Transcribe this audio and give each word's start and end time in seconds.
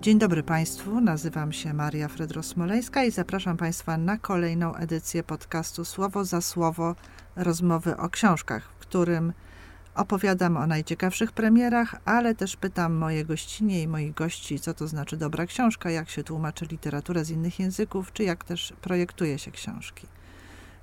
Dzień 0.00 0.18
dobry 0.18 0.42
Państwu, 0.42 1.00
nazywam 1.00 1.52
się 1.52 1.74
Maria 1.74 2.08
Fredro-Smoleńska 2.08 3.06
i 3.06 3.10
zapraszam 3.10 3.56
Państwa 3.56 3.96
na 3.96 4.18
kolejną 4.18 4.74
edycję 4.74 5.22
podcastu 5.22 5.84
Słowo 5.84 6.24
za 6.24 6.40
Słowo 6.40 6.94
rozmowy 7.36 7.96
o 7.96 8.08
książkach, 8.08 8.62
w 8.62 8.78
którym 8.78 9.32
opowiadam 9.94 10.56
o 10.56 10.66
najciekawszych 10.66 11.32
premierach, 11.32 11.96
ale 12.04 12.34
też 12.34 12.56
pytam 12.56 12.94
moje 12.94 13.24
gościnie 13.24 13.82
i 13.82 13.88
moich 13.88 14.14
gości, 14.14 14.60
co 14.60 14.74
to 14.74 14.88
znaczy 14.88 15.16
dobra 15.16 15.46
książka, 15.46 15.90
jak 15.90 16.10
się 16.10 16.24
tłumaczy 16.24 16.64
literaturę 16.64 17.24
z 17.24 17.30
innych 17.30 17.58
języków, 17.58 18.12
czy 18.12 18.24
jak 18.24 18.44
też 18.44 18.72
projektuje 18.80 19.38
się 19.38 19.50
książki. 19.50 20.06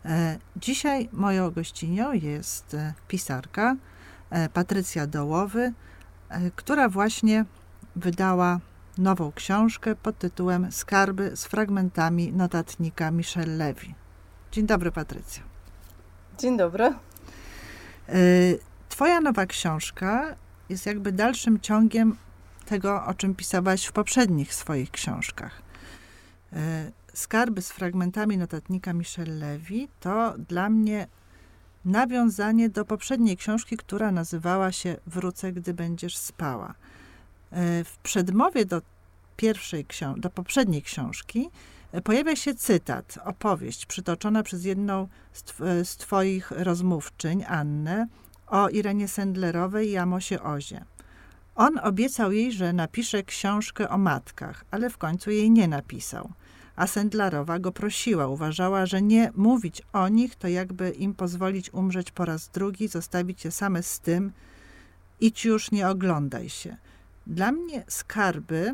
E, 0.05 0.37
dzisiaj 0.57 1.09
moją 1.13 1.51
gościnią 1.51 2.13
jest 2.13 2.73
e, 2.73 2.93
pisarka 3.07 3.75
e, 4.29 4.49
Patrycja 4.49 5.07
Dołowy, 5.07 5.73
która 6.55 6.89
właśnie 6.89 7.45
wydała 7.95 8.59
nową 8.97 9.31
książkę 9.31 9.95
pod 9.95 10.17
tytułem 10.17 10.71
Skarby 10.71 11.31
z 11.35 11.45
fragmentami 11.45 12.33
notatnika 12.33 13.11
Michelle 13.11 13.55
Levy. 13.55 13.87
Dzień 14.51 14.65
dobry, 14.65 14.91
Patrycja. 14.91 15.43
Dzień 16.37 16.57
dobry. 16.57 16.93
Twoja 18.89 19.21
nowa 19.21 19.45
książka 19.45 20.35
jest 20.69 20.85
jakby 20.85 21.11
dalszym 21.11 21.59
ciągiem 21.59 22.15
tego, 22.65 23.05
o 23.05 23.13
czym 23.13 23.35
pisałaś 23.35 23.85
w 23.85 23.91
poprzednich 23.91 24.53
swoich 24.53 24.91
książkach. 24.91 25.61
Skarby 27.13 27.61
z 27.61 27.71
fragmentami 27.71 28.37
notatnika 28.37 28.93
Michelle 28.93 29.33
Levy 29.33 29.87
to 29.99 30.33
dla 30.49 30.69
mnie 30.69 31.07
nawiązanie 31.85 32.69
do 32.69 32.85
poprzedniej 32.85 33.37
książki, 33.37 33.77
która 33.77 34.11
nazywała 34.11 34.71
się 34.71 34.95
Wrócę, 35.07 35.53
gdy 35.53 35.73
będziesz 35.73 36.17
spała. 36.17 36.73
E, 37.51 37.83
w 37.83 37.97
przedmowie 37.97 38.65
do 38.65 38.81
pierwszej 39.37 39.85
do 40.17 40.29
poprzedniej 40.29 40.81
książki 40.81 41.49
e, 41.91 42.01
pojawia 42.01 42.35
się 42.35 42.55
cytat, 42.55 43.19
opowieść 43.25 43.85
przytoczona 43.85 44.43
przez 44.43 44.65
jedną 44.65 45.07
z, 45.33 45.43
tw 45.43 45.63
z 45.83 45.97
twoich 45.97 46.51
rozmówczyń, 46.51 47.43
Annę, 47.47 48.07
o 48.47 48.69
Irenie 48.69 49.07
Sendlerowej 49.07 49.89
i 49.89 49.97
Amosie 49.97 50.43
Ozie. 50.43 50.85
On 51.55 51.79
obiecał 51.83 52.31
jej, 52.31 52.51
że 52.51 52.73
napisze 52.73 53.23
książkę 53.23 53.89
o 53.89 53.97
matkach, 53.97 54.65
ale 54.71 54.89
w 54.89 54.97
końcu 54.97 55.31
jej 55.31 55.51
nie 55.51 55.67
napisał 55.67 56.29
a 56.77 56.87
Sendlarowa 56.87 57.59
go 57.59 57.71
prosiła. 57.71 58.27
Uważała, 58.27 58.85
że 58.85 59.01
nie 59.01 59.31
mówić 59.35 59.81
o 59.93 60.07
nich 60.07 60.35
to 60.35 60.47
jakby 60.47 60.89
im 60.89 61.13
pozwolić 61.13 61.73
umrzeć 61.73 62.11
po 62.11 62.25
raz 62.25 62.49
drugi, 62.49 62.87
zostawić 62.87 63.45
je 63.45 63.51
same 63.51 63.83
z 63.83 63.99
tym, 63.99 64.31
idź 65.19 65.45
już, 65.45 65.71
nie 65.71 65.89
oglądaj 65.89 66.49
się. 66.49 66.77
Dla 67.27 67.51
mnie 67.51 67.83
skarby, 67.87 68.73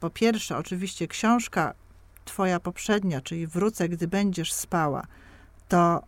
po 0.00 0.10
pierwsze 0.10 0.56
oczywiście 0.56 1.08
książka 1.08 1.74
twoja 2.24 2.60
poprzednia, 2.60 3.20
czyli 3.20 3.46
Wrócę, 3.46 3.88
gdy 3.88 4.08
będziesz 4.08 4.52
spała, 4.52 5.06
to 5.68 6.02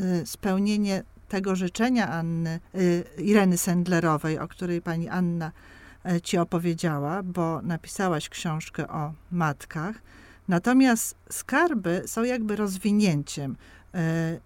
y, 0.00 0.26
spełnienie 0.26 1.02
tego 1.28 1.56
życzenia 1.56 2.08
Anny, 2.08 2.60
y, 2.74 3.04
Ireny 3.18 3.58
Sendlerowej, 3.58 4.38
o 4.38 4.48
której 4.48 4.82
pani 4.82 5.08
Anna 5.08 5.52
y, 6.12 6.20
ci 6.20 6.38
opowiedziała, 6.38 7.22
bo 7.22 7.62
napisałaś 7.62 8.28
książkę 8.28 8.88
o 8.88 9.12
matkach. 9.30 9.96
Natomiast 10.48 11.16
skarby 11.30 12.02
są 12.06 12.24
jakby 12.24 12.56
rozwinięciem, 12.56 13.52
e, 13.52 13.56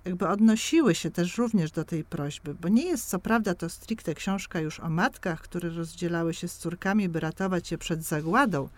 jakby 0.05 0.29
odnosiły 0.29 0.95
się 0.95 1.11
też 1.11 1.39
również 1.39 1.71
do 1.71 1.85
tej 1.85 2.05
prośby, 2.05 2.55
bo 2.55 2.69
nie 2.69 2.87
jest 2.87 3.09
co 3.09 3.19
prawda 3.19 3.55
to 3.55 3.69
stricte 3.69 4.15
książka 4.15 4.61
już 4.61 4.81
o 4.81 4.89
matkach, 4.89 5.41
które 5.41 5.71
rozdzielały 5.71 6.35
się 6.35 6.49
z 6.49 6.57
córkami, 6.57 7.09
by 7.09 7.21
ratować 7.21 7.71
je 7.71 7.79
przed 7.79 8.03
zagładą, 8.03 8.69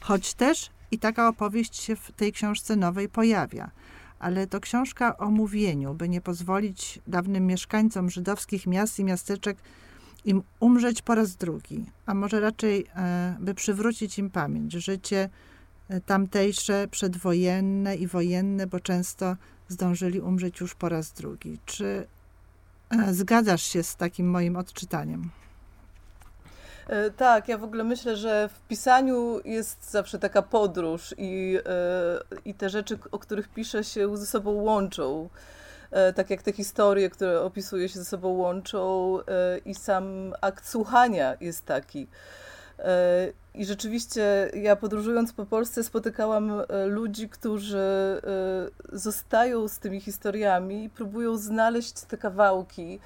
choć 0.00 0.34
też 0.34 0.70
i 0.90 0.98
taka 0.98 1.28
opowieść 1.28 1.76
się 1.76 1.96
w 1.96 2.12
tej 2.12 2.32
książce 2.32 2.76
nowej 2.76 3.08
pojawia. 3.08 3.70
Ale 4.18 4.46
to 4.46 4.60
książka 4.60 5.18
o 5.18 5.30
mówieniu, 5.30 5.94
by 5.94 6.08
nie 6.08 6.20
pozwolić 6.20 6.98
dawnym 7.06 7.46
mieszkańcom 7.46 8.10
żydowskich 8.10 8.66
miast 8.66 8.98
i 8.98 9.04
miasteczek 9.04 9.56
im 10.24 10.42
umrzeć 10.60 11.02
po 11.02 11.14
raz 11.14 11.36
drugi, 11.36 11.84
a 12.06 12.14
może 12.14 12.40
raczej 12.40 12.86
e, 12.96 13.36
by 13.40 13.54
przywrócić 13.54 14.18
im 14.18 14.30
pamięć, 14.30 14.72
życie, 14.72 15.28
tamtejsze 16.06 16.88
przedwojenne 16.90 17.96
i 17.96 18.06
wojenne, 18.06 18.66
bo 18.66 18.80
często 18.80 19.36
zdążyli 19.68 20.20
umrzeć 20.20 20.60
już 20.60 20.74
po 20.74 20.88
raz 20.88 21.12
drugi. 21.12 21.58
Czy 21.66 22.06
e, 22.90 23.14
zgadzasz 23.14 23.62
się 23.62 23.82
z 23.82 23.96
takim 23.96 24.30
moim 24.30 24.56
odczytaniem? 24.56 25.30
E, 26.86 27.10
tak, 27.10 27.48
ja 27.48 27.58
w 27.58 27.64
ogóle 27.64 27.84
myślę, 27.84 28.16
że 28.16 28.48
w 28.48 28.68
pisaniu 28.68 29.40
jest 29.44 29.90
zawsze 29.90 30.18
taka 30.18 30.42
podróż 30.42 31.14
i, 31.18 31.58
e, 31.66 32.38
i 32.44 32.54
te 32.54 32.70
rzeczy, 32.70 32.98
o 33.10 33.18
których 33.18 33.48
pisze 33.48 33.84
się 33.84 34.16
ze 34.16 34.26
sobą 34.26 34.50
łączą. 34.50 35.28
Tak 36.16 36.30
jak 36.30 36.42
te 36.42 36.52
historie, 36.52 37.10
które 37.10 37.40
opisuje 37.40 37.88
się 37.88 37.98
ze 37.98 38.04
sobą 38.04 38.28
łączą 38.28 39.18
i 39.64 39.74
sam 39.74 40.34
akt 40.40 40.68
słuchania 40.68 41.36
jest 41.40 41.64
taki. 41.64 42.06
I 43.56 43.64
rzeczywiście 43.64 44.50
ja 44.54 44.76
podróżując 44.76 45.32
po 45.32 45.46
Polsce 45.46 45.84
spotykałam 45.84 46.52
e, 46.68 46.86
ludzi, 46.86 47.28
którzy 47.28 47.78
e, 48.92 48.98
zostają 48.98 49.68
z 49.68 49.78
tymi 49.78 50.00
historiami 50.00 50.84
i 50.84 50.90
próbują 50.90 51.36
znaleźć 51.36 51.92
te 51.92 52.16
kawałki. 52.16 53.00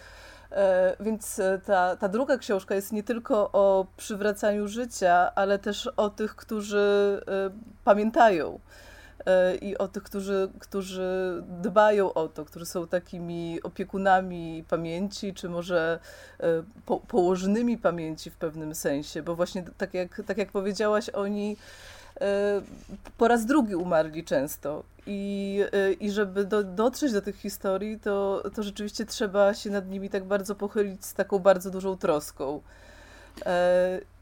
E, 0.53 0.97
więc 1.01 1.41
ta, 1.65 1.97
ta 1.97 2.09
druga 2.09 2.39
książka 2.39 2.75
jest 2.75 2.93
nie 2.93 3.03
tylko 3.03 3.51
o 3.53 3.87
przywracaniu 3.97 4.69
życia, 4.69 5.33
ale 5.35 5.59
też 5.59 5.87
o 5.87 6.11
tych, 6.11 6.37
którzy 6.37 7.21
pamiętają. 7.85 8.61
E, 9.27 9.55
i 9.55 9.79
o 9.79 9.89
tych, 9.89 10.03
którzy, 10.03 10.49
którzy 10.59 11.43
dbają 11.49 12.13
o 12.13 12.29
to, 12.29 12.45
którzy 12.45 12.67
są 12.67 12.87
takimi 12.87 13.63
opiekunami 13.63 14.65
pamięci, 14.69 15.35
czy 15.35 15.49
może 15.49 15.99
e, 16.41 16.45
po, 16.87 17.01
położnymi 17.01 17.79
pamięci 17.79 18.31
w 18.31 18.37
pewnym 18.37 18.75
sensie, 18.75 19.23
bo 19.23 19.37
właśnie 19.37 19.65
tak 19.79 19.95
jak, 19.95 20.23
tak 20.27 20.39
jak 20.39 20.53
powiedziałaś, 20.53 21.09
oni 21.09 21.57
e, 22.21 22.63
po 23.19 23.29
raz 23.29 23.47
drugi 23.47 23.75
umarli 23.75 24.25
często. 24.25 24.83
I, 25.07 25.61
i 26.01 26.11
żeby 26.11 26.45
do, 26.45 26.65
dotrzeć 26.65 27.13
do 27.13 27.23
tych 27.23 27.37
historii, 27.37 28.01
to, 28.01 28.43
to 28.55 28.63
rzeczywiście 28.63 29.07
trzeba 29.07 29.55
się 29.55 29.71
nad 29.71 29.89
nimi 29.89 30.11
tak 30.11 30.25
bardzo 30.25 30.55
pochylić 30.55 31.05
z 31.05 31.15
taką 31.15 31.39
bardzo 31.39 31.71
dużą 31.71 31.97
troską. 31.97 32.61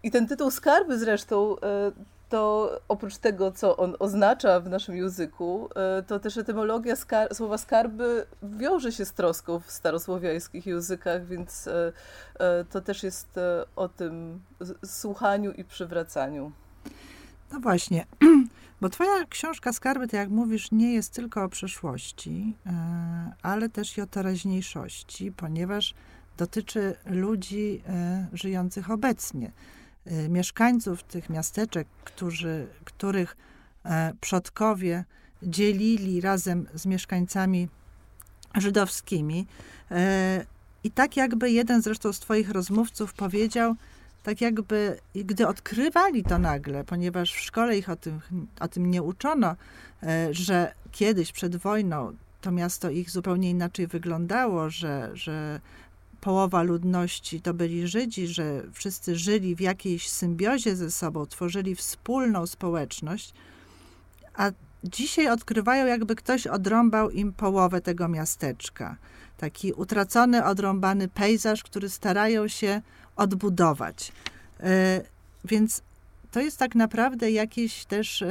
I 0.03 0.11
ten 0.11 0.27
tytuł 0.27 0.51
Skarby 0.51 0.99
zresztą 0.99 1.57
to 2.29 2.71
oprócz 2.89 3.17
tego, 3.17 3.53
co 3.53 3.77
on 3.77 3.97
oznacza 3.99 4.61
w 4.61 4.69
naszym 4.69 4.97
języku, 4.97 5.69
e, 5.77 6.03
to 6.03 6.19
też 6.19 6.37
etymologia 6.37 6.97
skar 6.97 7.35
słowa 7.35 7.59
skarby 7.59 8.27
wiąże 8.43 8.93
się 8.93 9.05
z 9.05 9.13
troską 9.13 9.61
w 9.61 9.71
starosłowiańskich 9.71 10.67
językach, 10.67 11.27
więc 11.27 11.69
e, 11.69 11.93
e, 12.39 12.65
to 12.65 12.81
też 12.81 13.03
jest 13.03 13.41
o 13.77 13.89
tym 13.89 14.41
słuchaniu 14.85 15.53
i 15.53 15.65
przywracaniu. 15.65 16.53
No 17.53 17.61
właśnie, 17.61 18.07
bo 18.81 18.89
twoja 18.89 19.25
książka 19.29 19.73
Skarby, 19.73 20.09
to 20.09 20.17
jak 20.17 20.29
mówisz, 20.29 20.73
nie 20.73 20.95
jest 20.95 21.15
tylko 21.15 21.45
o 21.45 21.49
przeszłości, 21.49 22.57
ale 23.43 23.69
też 23.69 23.99
i 23.99 24.01
o 24.01 24.07
teraźniejszości, 24.07 25.33
ponieważ 25.33 25.95
dotyczy 26.37 26.97
ludzi 27.07 27.83
żyjących 28.33 28.91
obecnie. 28.91 29.53
Y, 30.13 30.29
mieszkańców 30.29 31.03
tych 31.03 31.31
miasteczek, 31.31 31.89
którzy, 32.05 32.67
których 32.85 33.37
e, 33.85 34.13
przodkowie 34.21 35.05
dzielili 35.43 36.21
razem 36.21 36.67
z 36.75 36.87
mieszkańcami 36.87 37.69
żydowskimi. 38.55 39.47
E, 39.91 40.45
I 40.85 40.91
tak 40.91 41.17
jakby 41.17 41.51
jeden 41.51 41.83
zresztą 41.83 42.13
z 42.13 42.21
Twoich 42.21 42.51
rozmówców 42.51 43.13
powiedział, 43.13 43.75
tak 44.23 44.41
jakby, 44.41 44.99
gdy 45.15 45.49
odkrywali 45.49 46.25
to 46.25 46.39
nagle, 46.39 46.85
ponieważ 46.85 47.33
w 47.33 47.41
szkole 47.41 47.79
ich 47.79 47.91
o 47.91 47.97
tym, 47.97 48.21
o 48.61 48.69
tym 48.69 48.91
nie 48.91 49.03
uczono, 49.03 49.57
e, 50.03 50.29
że 50.35 50.75
kiedyś 50.93 51.33
przed 51.33 51.57
wojną 51.57 52.13
to 52.41 52.51
miasto 52.51 52.91
ich 52.91 53.11
zupełnie 53.11 53.51
inaczej 53.51 53.87
wyglądało, 53.87 54.71
że, 54.71 55.11
że 55.15 55.61
połowa 56.21 56.63
ludności 56.63 57.41
to 57.41 57.55
byli 57.55 57.89
Żydzi, 57.89 58.27
że 58.27 58.63
wszyscy 58.73 59.17
żyli 59.17 59.57
w 59.57 59.61
jakiejś 59.61 60.09
symbiozie 60.09 60.77
ze 60.77 60.91
sobą, 60.91 61.27
tworzyli 61.27 61.75
wspólną 61.75 62.47
społeczność, 62.47 63.35
a 64.35 64.51
dzisiaj 64.85 65.29
odkrywają, 65.29 65.87
jakby 65.87 66.17
ktoś 66.17 66.47
odrąbał 66.47 67.11
im 67.11 67.33
połowę 67.33 67.81
tego 67.81 68.09
miasteczka. 68.09 68.97
Taki 69.37 69.73
utracony, 69.73 70.45
odrąbany 70.45 71.09
pejzaż, 71.09 71.63
który 71.63 71.89
starają 71.89 72.49
się 72.49 72.83
odbudować. 73.17 74.13
E, 74.61 75.03
więc 75.45 75.83
to 76.31 76.41
jest 76.41 76.59
tak 76.59 76.75
naprawdę 76.75 77.31
jakieś 77.31 77.85
też. 77.85 78.25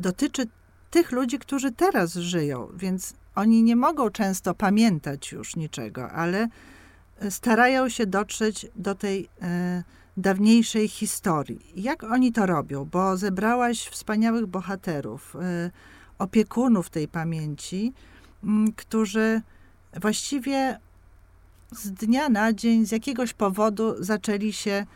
dotyczy 0.00 0.46
tych 0.90 1.12
ludzi, 1.12 1.38
którzy 1.38 1.72
teraz 1.72 2.14
żyją, 2.14 2.68
więc 2.76 3.14
oni 3.34 3.62
nie 3.62 3.76
mogą 3.76 4.10
często 4.10 4.54
pamiętać 4.54 5.32
już 5.32 5.56
niczego, 5.56 6.10
ale 6.10 6.48
e, 7.18 7.30
starają 7.30 7.88
się 7.88 8.06
dotrzeć 8.06 8.66
do 8.76 8.94
tej 8.94 9.28
e, 9.42 9.82
dawniejszej 10.16 10.88
historii. 10.88 11.72
Jak 11.76 12.04
oni 12.04 12.32
to 12.32 12.46
robią? 12.46 12.84
Bo 12.84 13.16
zebrałaś 13.16 13.88
wspaniałych 13.88 14.46
bohaterów, 14.46 15.36
y, 15.36 15.70
opiekunów 16.18 16.90
tej 16.90 17.08
pamięci, 17.08 17.92
mm, 18.44 18.72
którzy 18.72 19.42
właściwie 20.00 20.78
z 21.70 21.90
dnia 21.90 22.28
na 22.28 22.52
dzień, 22.52 22.86
z 22.86 22.92
jakiegoś 22.92 23.32
powodu 23.32 23.94
zaczęli 24.04 24.52
się 24.52 24.86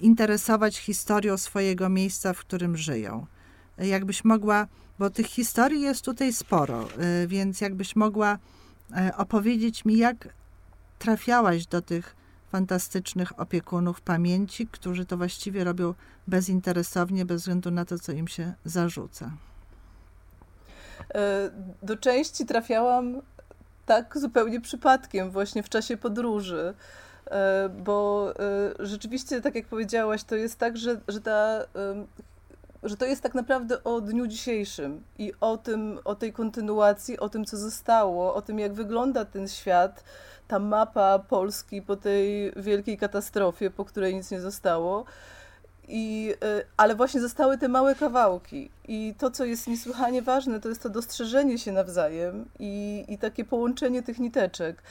interesować 0.00 0.78
historią 0.78 1.38
swojego 1.38 1.88
miejsca, 1.88 2.32
w 2.32 2.38
którym 2.38 2.76
żyją. 2.76 3.26
Jakbyś 3.78 4.24
mogła, 4.24 4.66
bo 4.98 5.10
tych 5.10 5.26
historii 5.26 5.80
jest 5.80 6.04
tutaj 6.04 6.32
sporo, 6.32 6.88
y, 7.22 7.26
więc 7.26 7.60
jakbyś 7.60 7.96
mogła 7.96 8.38
opowiedzieć 9.16 9.84
mi, 9.84 9.96
jak 9.96 10.28
trafiałaś 10.98 11.66
do 11.66 11.82
tych 11.82 12.16
fantastycznych 12.52 13.40
opiekunów 13.40 14.00
pamięci, 14.00 14.66
którzy 14.66 15.06
to 15.06 15.16
właściwie 15.16 15.64
robią 15.64 15.94
bezinteresownie, 16.28 17.24
bez 17.24 17.40
względu 17.40 17.70
na 17.70 17.84
to, 17.84 17.98
co 17.98 18.12
im 18.12 18.28
się 18.28 18.52
zarzuca. 18.64 19.30
E, 21.14 21.50
do 21.82 21.96
części 21.96 22.46
trafiałam 22.46 23.22
tak 23.86 24.18
zupełnie 24.18 24.60
przypadkiem, 24.60 25.30
właśnie 25.30 25.62
w 25.62 25.68
czasie 25.68 25.96
podróży. 25.96 26.74
E, 27.26 27.68
bo 27.68 28.32
e, 28.38 28.86
rzeczywiście, 28.86 29.40
tak 29.40 29.54
jak 29.54 29.66
powiedziałaś, 29.66 30.24
to 30.24 30.36
jest 30.36 30.58
tak, 30.58 30.76
że, 30.76 31.00
że 31.08 31.20
ta 31.20 31.64
że 32.82 32.96
to 32.96 33.04
jest 33.04 33.22
tak 33.22 33.34
naprawdę 33.34 33.84
o 33.84 34.00
dniu 34.00 34.26
dzisiejszym 34.26 35.02
i 35.18 35.32
o 35.40 35.56
tym, 35.56 35.98
o 36.04 36.14
tej 36.14 36.32
kontynuacji, 36.32 37.18
o 37.18 37.28
tym, 37.28 37.44
co 37.44 37.56
zostało, 37.56 38.34
o 38.34 38.42
tym, 38.42 38.58
jak 38.58 38.72
wygląda 38.72 39.24
ten 39.24 39.48
świat, 39.48 40.04
ta 40.48 40.58
mapa 40.58 41.18
Polski 41.18 41.82
po 41.82 41.96
tej 41.96 42.52
wielkiej 42.56 42.98
katastrofie, 42.98 43.70
po 43.70 43.84
której 43.84 44.14
nic 44.14 44.30
nie 44.30 44.40
zostało. 44.40 45.04
I, 45.88 46.34
y, 46.44 46.64
ale 46.76 46.94
właśnie 46.94 47.20
zostały 47.20 47.58
te 47.58 47.68
małe 47.68 47.94
kawałki. 47.94 48.70
I 48.88 49.14
to, 49.18 49.30
co 49.30 49.44
jest 49.44 49.66
niesłychanie 49.66 50.22
ważne, 50.22 50.60
to 50.60 50.68
jest 50.68 50.82
to 50.82 50.88
dostrzeżenie 50.88 51.58
się 51.58 51.72
nawzajem 51.72 52.48
i, 52.58 53.04
i 53.08 53.18
takie 53.18 53.44
połączenie 53.44 54.02
tych 54.02 54.18
niteczek. 54.18 54.82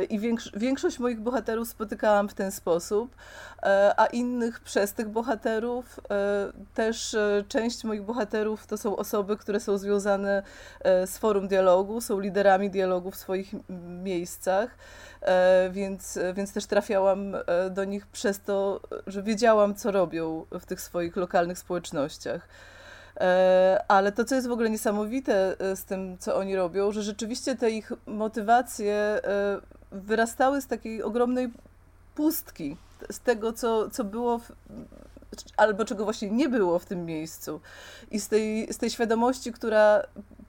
Y, 0.00 0.04
I 0.04 0.18
większo 0.18 0.50
większość 0.54 0.98
moich 0.98 1.20
bohaterów 1.20 1.68
spotykałam 1.68 2.28
w 2.28 2.34
ten 2.34 2.52
sposób, 2.52 3.14
y, 3.14 3.66
a 3.96 4.06
innych 4.06 4.60
przez 4.60 4.92
tych 4.92 5.08
bohaterów. 5.08 6.00
Też 6.74 7.16
część 7.48 7.84
moich 7.84 8.02
bohaterów 8.02 8.66
to 8.66 8.78
są 8.78 8.96
osoby, 8.96 9.36
które 9.36 9.60
są 9.60 9.78
związane 9.78 10.42
z 10.84 11.18
forum 11.18 11.48
dialogu, 11.48 12.00
są 12.00 12.20
liderami 12.20 12.70
dialogu 12.70 13.10
w 13.10 13.16
swoich 13.16 13.54
miejscach. 14.02 14.76
E, 15.26 15.70
więc, 15.72 16.18
więc 16.34 16.52
też 16.52 16.66
trafiałam 16.66 17.34
e, 17.34 17.70
do 17.70 17.84
nich 17.84 18.06
przez 18.06 18.40
to, 18.40 18.80
że 19.06 19.22
wiedziałam, 19.22 19.74
co 19.74 19.90
robią 19.90 20.46
w 20.60 20.66
tych 20.66 20.80
swoich 20.80 21.16
lokalnych 21.16 21.58
społecznościach. 21.58 22.48
E, 23.20 23.84
ale 23.88 24.12
to, 24.12 24.24
co 24.24 24.34
jest 24.34 24.48
w 24.48 24.52
ogóle 24.52 24.70
niesamowite 24.70 25.56
z 25.74 25.84
tym, 25.84 26.18
co 26.18 26.36
oni 26.36 26.56
robią, 26.56 26.92
że 26.92 27.02
rzeczywiście 27.02 27.56
te 27.56 27.70
ich 27.70 27.92
motywacje 28.06 29.20
wyrastały 29.92 30.60
z 30.60 30.66
takiej 30.66 31.02
ogromnej 31.02 31.52
pustki, 32.14 32.76
z 33.10 33.20
tego, 33.20 33.52
co, 33.52 33.90
co 33.90 34.04
było 34.04 34.38
w, 34.38 34.52
albo 35.56 35.84
czego 35.84 36.04
właśnie 36.04 36.30
nie 36.30 36.48
było 36.48 36.78
w 36.78 36.84
tym 36.84 37.04
miejscu. 37.04 37.60
I 38.10 38.20
z 38.20 38.28
tej, 38.28 38.72
z 38.72 38.78
tej 38.78 38.90
świadomości, 38.90 39.52
która 39.52 40.02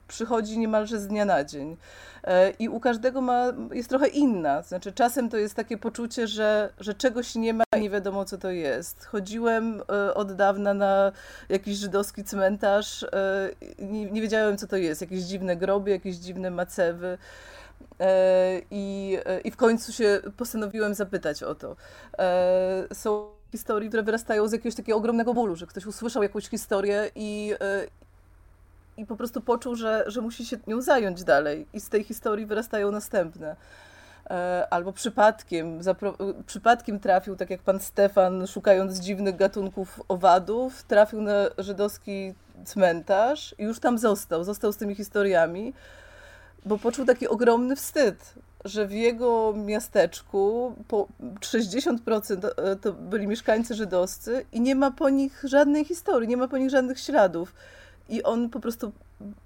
przychodzi 0.08 0.58
niemalże 0.58 1.00
z 1.00 1.06
dnia 1.06 1.24
na 1.24 1.44
dzień. 1.44 1.76
E, 2.24 2.50
I 2.50 2.68
u 2.68 2.80
każdego 2.80 3.20
ma, 3.20 3.52
jest 3.72 3.88
trochę 3.88 4.08
inna. 4.08 4.62
Znaczy, 4.62 4.92
czasem 4.92 5.28
to 5.28 5.36
jest 5.36 5.54
takie 5.54 5.78
poczucie, 5.78 6.26
że, 6.26 6.72
że 6.80 6.94
czegoś 6.94 7.34
nie 7.34 7.54
ma 7.54 7.64
i 7.76 7.80
nie 7.80 7.90
wiadomo, 7.90 8.24
co 8.24 8.38
to 8.38 8.50
jest. 8.50 9.04
Chodziłem 9.04 9.82
e, 9.92 10.14
od 10.14 10.32
dawna 10.32 10.74
na 10.74 11.12
jakiś 11.48 11.76
żydowski 11.76 12.24
cmentarz, 12.24 13.02
e, 13.02 13.08
nie, 13.78 14.10
nie 14.10 14.22
wiedziałem, 14.22 14.56
co 14.56 14.66
to 14.66 14.76
jest. 14.76 15.00
Jakieś 15.00 15.22
dziwne 15.22 15.56
groby, 15.56 15.90
jakieś 15.90 16.16
dziwne 16.16 16.50
macewy. 16.50 17.18
I, 18.70 19.18
I 19.44 19.50
w 19.50 19.56
końcu 19.56 19.92
się 19.92 20.20
postanowiłem 20.36 20.94
zapytać 20.94 21.42
o 21.42 21.54
to. 21.54 21.76
Są 22.92 23.28
historie, 23.52 23.88
które 23.88 24.02
wyrastają 24.02 24.48
z 24.48 24.52
jakiegoś 24.52 24.74
takiego 24.74 24.98
ogromnego 24.98 25.34
bólu, 25.34 25.56
że 25.56 25.66
ktoś 25.66 25.86
usłyszał 25.86 26.22
jakąś 26.22 26.48
historię 26.48 27.10
i, 27.14 27.54
i 28.98 29.06
po 29.06 29.16
prostu 29.16 29.40
poczuł, 29.40 29.74
że, 29.74 30.04
że 30.06 30.20
musi 30.20 30.46
się 30.46 30.56
nią 30.66 30.82
zająć 30.82 31.24
dalej. 31.24 31.66
I 31.72 31.80
z 31.80 31.88
tej 31.88 32.04
historii 32.04 32.46
wyrastają 32.46 32.90
następne. 32.90 33.56
E, 34.30 34.66
albo 34.70 34.92
przypadkiem, 34.92 35.80
przypadkiem 36.46 37.00
trafił, 37.00 37.36
tak 37.36 37.50
jak 37.50 37.62
pan 37.62 37.80
Stefan, 37.80 38.46
szukając 38.46 38.98
dziwnych 38.98 39.36
gatunków 39.36 40.00
owadów, 40.08 40.82
trafił 40.82 41.20
na 41.20 41.32
żydowski 41.58 42.34
cmentarz 42.64 43.54
i 43.58 43.64
już 43.64 43.80
tam 43.80 43.98
został. 43.98 44.44
Został 44.44 44.72
z 44.72 44.76
tymi 44.76 44.94
historiami, 44.94 45.74
bo 46.66 46.78
poczuł 46.78 47.06
taki 47.06 47.28
ogromny 47.28 47.76
wstyd, 47.76 48.34
że 48.64 48.86
w 48.86 48.92
jego 48.92 49.54
miasteczku 49.56 50.74
po 50.88 51.08
60% 51.40 52.48
e, 52.56 52.76
to 52.76 52.92
byli 52.92 53.26
mieszkańcy 53.26 53.74
żydowscy 53.74 54.46
i 54.52 54.60
nie 54.60 54.74
ma 54.74 54.90
po 54.90 55.08
nich 55.08 55.44
żadnej 55.44 55.84
historii, 55.84 56.28
nie 56.28 56.36
ma 56.36 56.48
po 56.48 56.58
nich 56.58 56.70
żadnych 56.70 57.00
śladów 57.00 57.54
i 58.08 58.22
on 58.22 58.50
po 58.50 58.60
prostu 58.60 58.92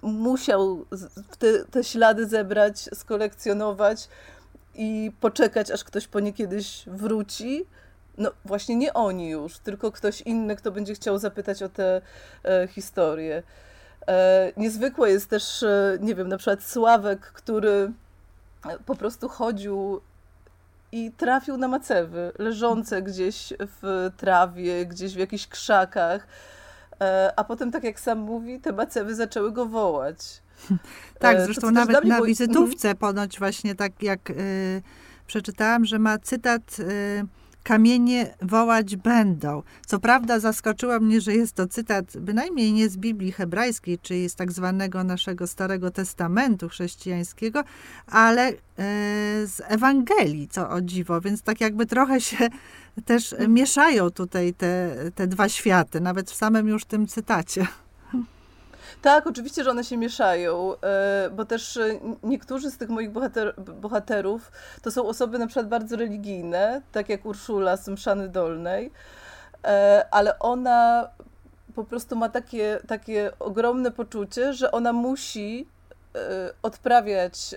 musiał 0.02 0.84
te, 1.38 1.64
te 1.64 1.84
ślady 1.84 2.26
zebrać, 2.26 2.88
skolekcjonować 2.94 4.08
i 4.74 5.12
poczekać, 5.20 5.70
aż 5.70 5.84
ktoś 5.84 6.08
po 6.08 6.20
nie 6.20 6.32
kiedyś 6.32 6.84
wróci. 6.86 7.66
No 8.18 8.30
właśnie 8.44 8.76
nie 8.76 8.94
oni 8.94 9.28
już, 9.30 9.58
tylko 9.58 9.92
ktoś 9.92 10.20
inny, 10.20 10.56
kto 10.56 10.70
będzie 10.70 10.94
chciał 10.94 11.18
zapytać 11.18 11.62
o 11.62 11.68
te 11.68 12.00
e, 12.44 12.68
historie. 12.68 13.42
E, 14.08 14.52
niezwykłe 14.56 15.10
jest 15.10 15.30
też, 15.30 15.62
e, 15.62 15.98
nie 16.00 16.14
wiem, 16.14 16.28
na 16.28 16.36
przykład 16.36 16.62
Sławek, 16.62 17.20
który 17.20 17.92
po 18.86 18.94
prostu 18.96 19.28
chodził 19.28 20.00
i 20.92 21.12
trafił 21.16 21.56
na 21.56 21.68
macewy, 21.68 22.32
leżące 22.38 23.02
gdzieś 23.02 23.52
w 23.58 24.10
trawie, 24.16 24.86
gdzieś 24.86 25.14
w 25.14 25.18
jakichś 25.18 25.46
krzakach. 25.46 26.26
E, 27.02 27.32
a 27.36 27.44
potem, 27.44 27.70
tak 27.70 27.84
jak 27.84 28.00
sam 28.00 28.18
mówi, 28.18 28.60
te 28.60 28.72
bacewy 28.72 29.14
zaczęły 29.14 29.52
go 29.52 29.66
wołać. 29.66 30.18
Tak, 31.18 31.36
e, 31.36 31.44
zresztą 31.44 31.70
nawet 31.70 32.04
na 32.04 32.22
wizytówce 32.22 32.94
ponoć 32.94 33.38
właśnie 33.38 33.74
tak 33.74 34.02
jak 34.02 34.30
y, 34.30 34.82
przeczytałam, 35.26 35.84
że 35.84 35.98
ma 35.98 36.18
cytat 36.18 36.78
y, 36.78 37.24
kamienie 37.62 38.34
wołać 38.42 38.96
będą. 38.96 39.62
Co 39.86 39.98
prawda 39.98 40.40
zaskoczyło 40.40 41.00
mnie, 41.00 41.20
że 41.20 41.34
jest 41.34 41.54
to 41.54 41.66
cytat 41.66 42.16
bynajmniej 42.18 42.72
nie 42.72 42.88
z 42.88 42.96
Biblii 42.96 43.32
hebrajskiej, 43.32 43.98
czyli 43.98 44.28
z 44.28 44.34
tak 44.34 44.52
zwanego 44.52 45.04
naszego 45.04 45.46
Starego 45.46 45.90
Testamentu 45.90 46.68
chrześcijańskiego, 46.68 47.64
ale 48.06 48.52
z 49.44 49.62
Ewangelii, 49.68 50.48
co 50.48 50.70
o 50.70 50.80
dziwo, 50.80 51.20
więc 51.20 51.42
tak 51.42 51.60
jakby 51.60 51.86
trochę 51.86 52.20
się 52.20 52.48
też 53.04 53.34
mieszają 53.48 54.10
tutaj 54.10 54.54
te, 54.54 54.96
te 55.14 55.26
dwa 55.26 55.48
światy, 55.48 56.00
nawet 56.00 56.30
w 56.30 56.34
samym 56.34 56.68
już 56.68 56.84
tym 56.84 57.06
cytacie. 57.06 57.66
Tak, 59.02 59.26
oczywiście, 59.26 59.64
że 59.64 59.70
one 59.70 59.84
się 59.84 59.96
mieszają, 59.96 60.74
e, 60.80 61.30
bo 61.30 61.44
też 61.44 61.76
e, 61.76 62.00
niektórzy 62.22 62.70
z 62.70 62.78
tych 62.78 62.88
moich 62.88 63.10
bohater, 63.10 63.54
bohaterów 63.58 64.52
to 64.82 64.90
są 64.90 65.06
osoby 65.06 65.38
na 65.38 65.46
przykład 65.46 65.68
bardzo 65.68 65.96
religijne, 65.96 66.82
tak 66.92 67.08
jak 67.08 67.26
Urszula 67.26 67.76
z 67.76 67.88
Mszany 67.88 68.28
Dolnej, 68.28 68.92
e, 69.64 70.06
ale 70.10 70.38
ona 70.38 71.08
po 71.74 71.84
prostu 71.84 72.16
ma 72.16 72.28
takie, 72.28 72.78
takie 72.86 73.30
ogromne 73.38 73.90
poczucie, 73.90 74.52
że 74.52 74.72
ona 74.72 74.92
musi 74.92 75.66
odprawiać 76.62 77.54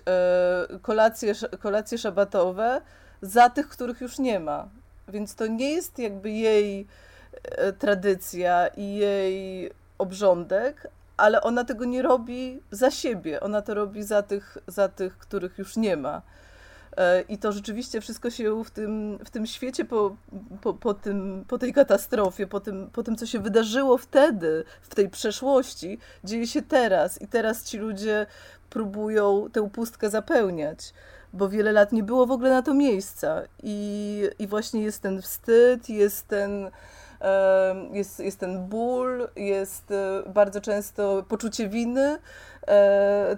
kolacje, 0.81 1.33
kolacje 1.59 1.97
szabatowe 1.97 2.81
za 3.21 3.49
tych, 3.49 3.67
których 3.67 4.01
już 4.01 4.19
nie 4.19 4.39
ma. 4.39 4.67
Więc 5.07 5.35
to 5.35 5.47
nie 5.47 5.71
jest 5.71 5.99
jakby 5.99 6.31
jej 6.31 6.87
e, 7.43 7.73
tradycja 7.73 8.67
i 8.67 8.95
jej 8.95 9.71
obrządek, 9.97 10.87
ale 11.17 11.41
ona 11.41 11.63
tego 11.63 11.85
nie 11.85 12.01
robi 12.01 12.61
za 12.71 12.91
siebie. 12.91 13.39
Ona 13.39 13.61
to 13.61 13.73
robi 13.73 14.03
za 14.03 14.23
tych, 14.23 14.57
za 14.67 14.89
tych 14.89 15.17
których 15.17 15.57
już 15.57 15.77
nie 15.77 15.97
ma. 15.97 16.21
E, 16.97 17.21
I 17.21 17.37
to 17.37 17.51
rzeczywiście 17.51 18.01
wszystko 18.01 18.29
się 18.29 18.63
w 18.63 18.71
tym, 18.71 19.19
w 19.25 19.29
tym 19.29 19.45
świecie, 19.45 19.85
po, 19.85 20.15
po, 20.61 20.73
po, 20.73 20.93
tym, 20.93 21.45
po 21.47 21.57
tej 21.57 21.73
katastrofie, 21.73 22.47
po 22.47 22.59
tym, 22.59 22.89
po 22.93 23.03
tym, 23.03 23.15
co 23.15 23.25
się 23.25 23.39
wydarzyło 23.39 23.97
wtedy, 23.97 24.63
w 24.81 24.95
tej 24.95 25.09
przeszłości, 25.09 25.99
dzieje 26.23 26.47
się 26.47 26.61
teraz. 26.61 27.21
I 27.21 27.27
teraz 27.27 27.63
ci 27.63 27.77
ludzie 27.77 28.25
próbują 28.69 29.49
tę 29.51 29.69
pustkę 29.69 30.09
zapełniać 30.09 30.93
bo 31.35 31.49
wiele 31.49 31.71
lat 31.71 31.91
nie 31.91 32.03
było 32.03 32.25
w 32.25 32.31
ogóle 32.31 32.49
na 32.49 32.61
to 32.61 32.73
miejsca. 32.73 33.41
I, 33.63 34.29
i 34.39 34.47
właśnie 34.47 34.81
jest 34.81 35.01
ten 35.01 35.21
wstyd, 35.21 35.89
jest 35.89 36.27
ten, 36.27 36.71
Jest, 37.93 38.19
jest 38.19 38.39
ten 38.39 38.67
ból, 38.67 39.27
jest 39.35 39.93
bardzo 40.27 40.61
często 40.61 41.23
poczucie 41.27 41.69
winy, 41.69 42.17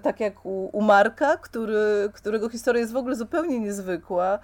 tak 0.02 0.20
jak 0.20 0.44
u, 0.44 0.70
u 0.72 0.82
Marka, 0.82 1.36
który, 1.36 2.10
którego 2.12 2.48
historia 2.48 2.80
jest 2.80 2.92
w 2.92 2.96
ogóle 2.96 3.16
zupełnie 3.16 3.60
niezwykła, 3.60 4.38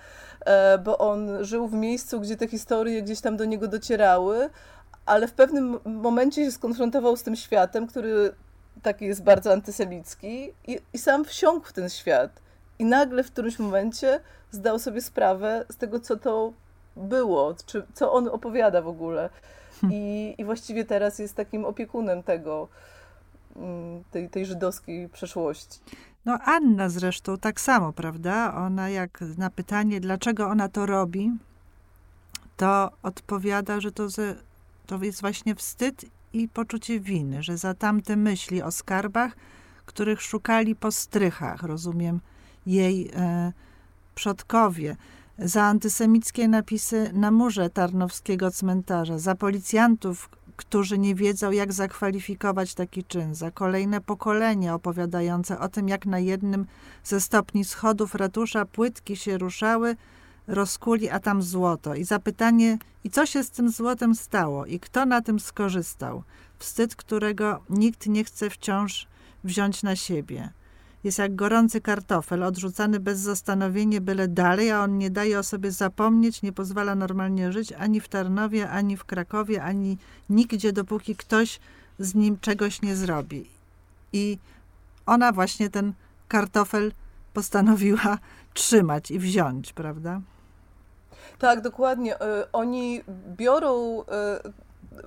bo 0.84 0.99
on 0.99 1.44
żył 1.44 1.68
w 1.68 1.75
miejscu, 1.75 2.20
gdzie 2.20 2.37
te 2.37 2.49
historie 2.49 3.02
gdzieś 3.02 3.20
tam 3.20 3.37
do 3.37 3.44
niego 3.44 3.68
docierały, 3.68 4.50
ale 5.06 5.28
w 5.28 5.32
pewnym 5.32 5.78
momencie 5.84 6.44
się 6.44 6.52
skonfrontował 6.52 7.16
z 7.16 7.23
tym 7.23 7.37
światem, 7.37 7.87
który 7.87 8.32
taki 8.82 9.04
jest 9.04 9.23
bardzo 9.23 9.52
antysemicki 9.52 10.54
i, 10.66 10.78
i 10.92 10.99
sam 10.99 11.25
wsiąkł 11.25 11.66
w 11.66 11.73
ten 11.73 11.88
świat. 11.88 12.43
I 12.78 12.85
nagle 12.85 13.25
w 13.25 13.33
którymś 13.33 13.59
momencie 13.59 14.21
zdał 14.50 14.78
sobie 14.78 15.00
sprawę 15.00 15.64
z 15.71 15.76
tego, 15.76 16.00
co 16.00 16.16
to 16.16 16.52
było, 16.97 17.54
czy 17.66 17.87
co 17.95 18.12
on 18.12 18.28
opowiada 18.28 18.83
w 18.83 18.88
ogóle. 18.88 19.31
Hmm. 19.81 19.99
I, 19.99 20.35
i 20.38 20.45
właściwie 20.45 20.85
teraz 20.85 21.19
jest 21.19 21.35
takim 21.35 21.64
opiekunem 21.64 22.23
tego, 22.23 22.69
mm, 23.57 24.04
tej, 24.11 24.28
tej 24.28 24.47
żydowskiej 24.47 25.09
przeszłości. 25.09 25.81
No 26.25 26.38
Anna 26.45 26.88
zresztą 26.88 27.38
tak 27.38 27.61
samo, 27.61 27.93
prawda? 27.93 28.54
Ona 28.54 28.90
jak 28.90 29.21
na 29.38 29.50
pytanie, 29.50 30.00
dlaczego 30.00 30.47
ona 30.47 30.69
to 30.69 30.87
robi, 30.87 31.31
to 32.57 32.90
odpowiada, 33.02 33.81
że 33.81 33.93
to, 33.93 34.09
ze, 34.09 34.35
to 34.87 35.04
jest 35.04 35.21
właśnie 35.21 35.54
wstyd 35.54 36.04
i 36.33 36.49
poczucie 36.49 37.00
winy, 37.00 37.43
że 37.43 37.57
za 37.57 37.75
tamte 37.75 38.16
myśli 38.16 38.62
o 38.62 38.71
skarbach, 38.71 39.33
których 39.87 40.23
szukali 40.23 40.76
po 40.76 40.93
strychach, 40.93 41.62
rozumiem, 41.62 42.21
jej 42.66 43.11
e, 43.14 43.52
przodkowie, 44.14 44.97
za 45.38 45.62
antysemickie 45.62 46.49
napisy 46.49 47.11
na 47.12 47.30
murze 47.30 47.71
tarnowskiego 47.71 48.50
cmentarza, 48.50 49.18
za 49.18 49.35
policjantów, 49.35 50.28
którzy 50.56 50.99
nie 50.99 51.14
wiedzą, 51.14 51.50
jak 51.50 51.73
zakwalifikować 51.73 52.75
taki 52.75 53.04
czyn, 53.04 53.35
za 53.35 53.50
kolejne 53.50 54.00
pokolenia 54.00 54.75
opowiadające 54.75 55.59
o 55.59 55.68
tym, 55.68 55.88
jak 55.88 56.06
na 56.06 56.18
jednym 56.18 56.66
ze 57.04 57.21
stopni 57.21 57.64
schodów 57.64 58.14
ratusza 58.14 58.64
płytki 58.64 59.16
się 59.16 59.38
ruszały, 59.38 59.97
rozkuli, 60.47 61.11
a 61.11 61.21
tam 61.21 61.42
złoto. 61.42 61.94
I 61.94 62.04
zapytanie, 62.04 62.78
i 63.04 63.11
co 63.11 63.26
się 63.26 63.44
z 63.44 63.50
tym 63.50 63.71
złotem 63.71 64.14
stało, 64.14 64.66
i 64.66 64.80
kto 64.80 65.06
na 65.06 65.21
tym 65.21 65.40
skorzystał? 65.40 66.23
Wstyd, 66.59 66.97
którego 66.97 67.61
nikt 67.71 68.06
nie 68.06 68.25
chce 68.25 68.50
wciąż 68.50 69.06
wziąć 69.44 69.83
na 69.83 69.97
siebie. 69.97 70.52
Jest 71.04 71.18
jak 71.18 71.34
gorący 71.34 71.80
kartofel, 71.80 72.42
odrzucany 72.42 73.00
bez 73.00 73.18
zastanowienia, 73.18 74.00
byle 74.00 74.28
dalej, 74.28 74.70
a 74.70 74.82
on 74.82 74.99
nie 74.99 75.11
daje 75.11 75.38
o 75.38 75.42
sobie 75.42 75.70
zapomnieć, 75.70 76.42
nie 76.42 76.52
pozwala 76.52 76.94
normalnie 76.94 77.52
żyć 77.52 77.73
ani 77.73 78.00
w 78.00 78.08
Tarnowie, 78.08 78.70
ani 78.70 78.96
w 78.96 79.04
Krakowie, 79.04 79.62
ani 79.62 79.99
nigdzie, 80.30 80.73
dopóki 80.73 81.16
ktoś 81.16 81.61
z 81.99 82.14
nim 82.14 82.38
czegoś 82.40 82.82
nie 82.82 82.96
zrobi. 82.96 83.50
I 84.12 84.38
ona 85.06 85.32
właśnie 85.32 85.70
ten 85.70 85.92
kartofel 86.28 86.92
postanowiła 87.32 88.18
trzymać 88.54 89.11
i 89.11 89.18
wziąć, 89.18 89.73
prawda? 89.73 90.20
Tak, 91.38 91.61
dokładnie. 91.61 92.20
E, 92.20 92.52
oni 92.52 93.00
biorą 93.37 94.02
e, 94.02 94.40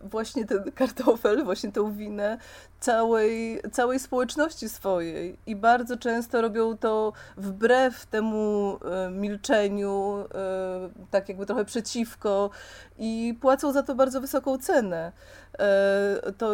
właśnie 0.04 0.46
ten 0.46 0.72
kartofel, 0.72 1.44
właśnie 1.44 1.72
tą 1.72 1.94
winę 1.94 2.38
całej, 2.80 3.62
całej 3.72 4.00
społeczności 4.00 4.70
swojej 4.70 5.38
i 5.46 5.56
bardzo 5.56 5.98
często 5.98 6.42
robią 6.42 6.78
to 6.78 7.14
wbrew 7.38 8.06
temu 8.06 8.78
e, 8.86 9.10
milczeniu, 9.10 10.26
e, 10.36 10.90
tak 11.12 11.30
jakby 11.30 11.46
trochę 11.46 11.66
przeciwko 11.66 12.50
i 12.98 13.38
płacą 13.42 13.72
za 13.72 13.84
to 13.84 13.96
bardzo 13.96 14.22
wysoką 14.22 14.58
cenę. 14.58 15.12
E, 15.60 16.34
to 16.38 16.54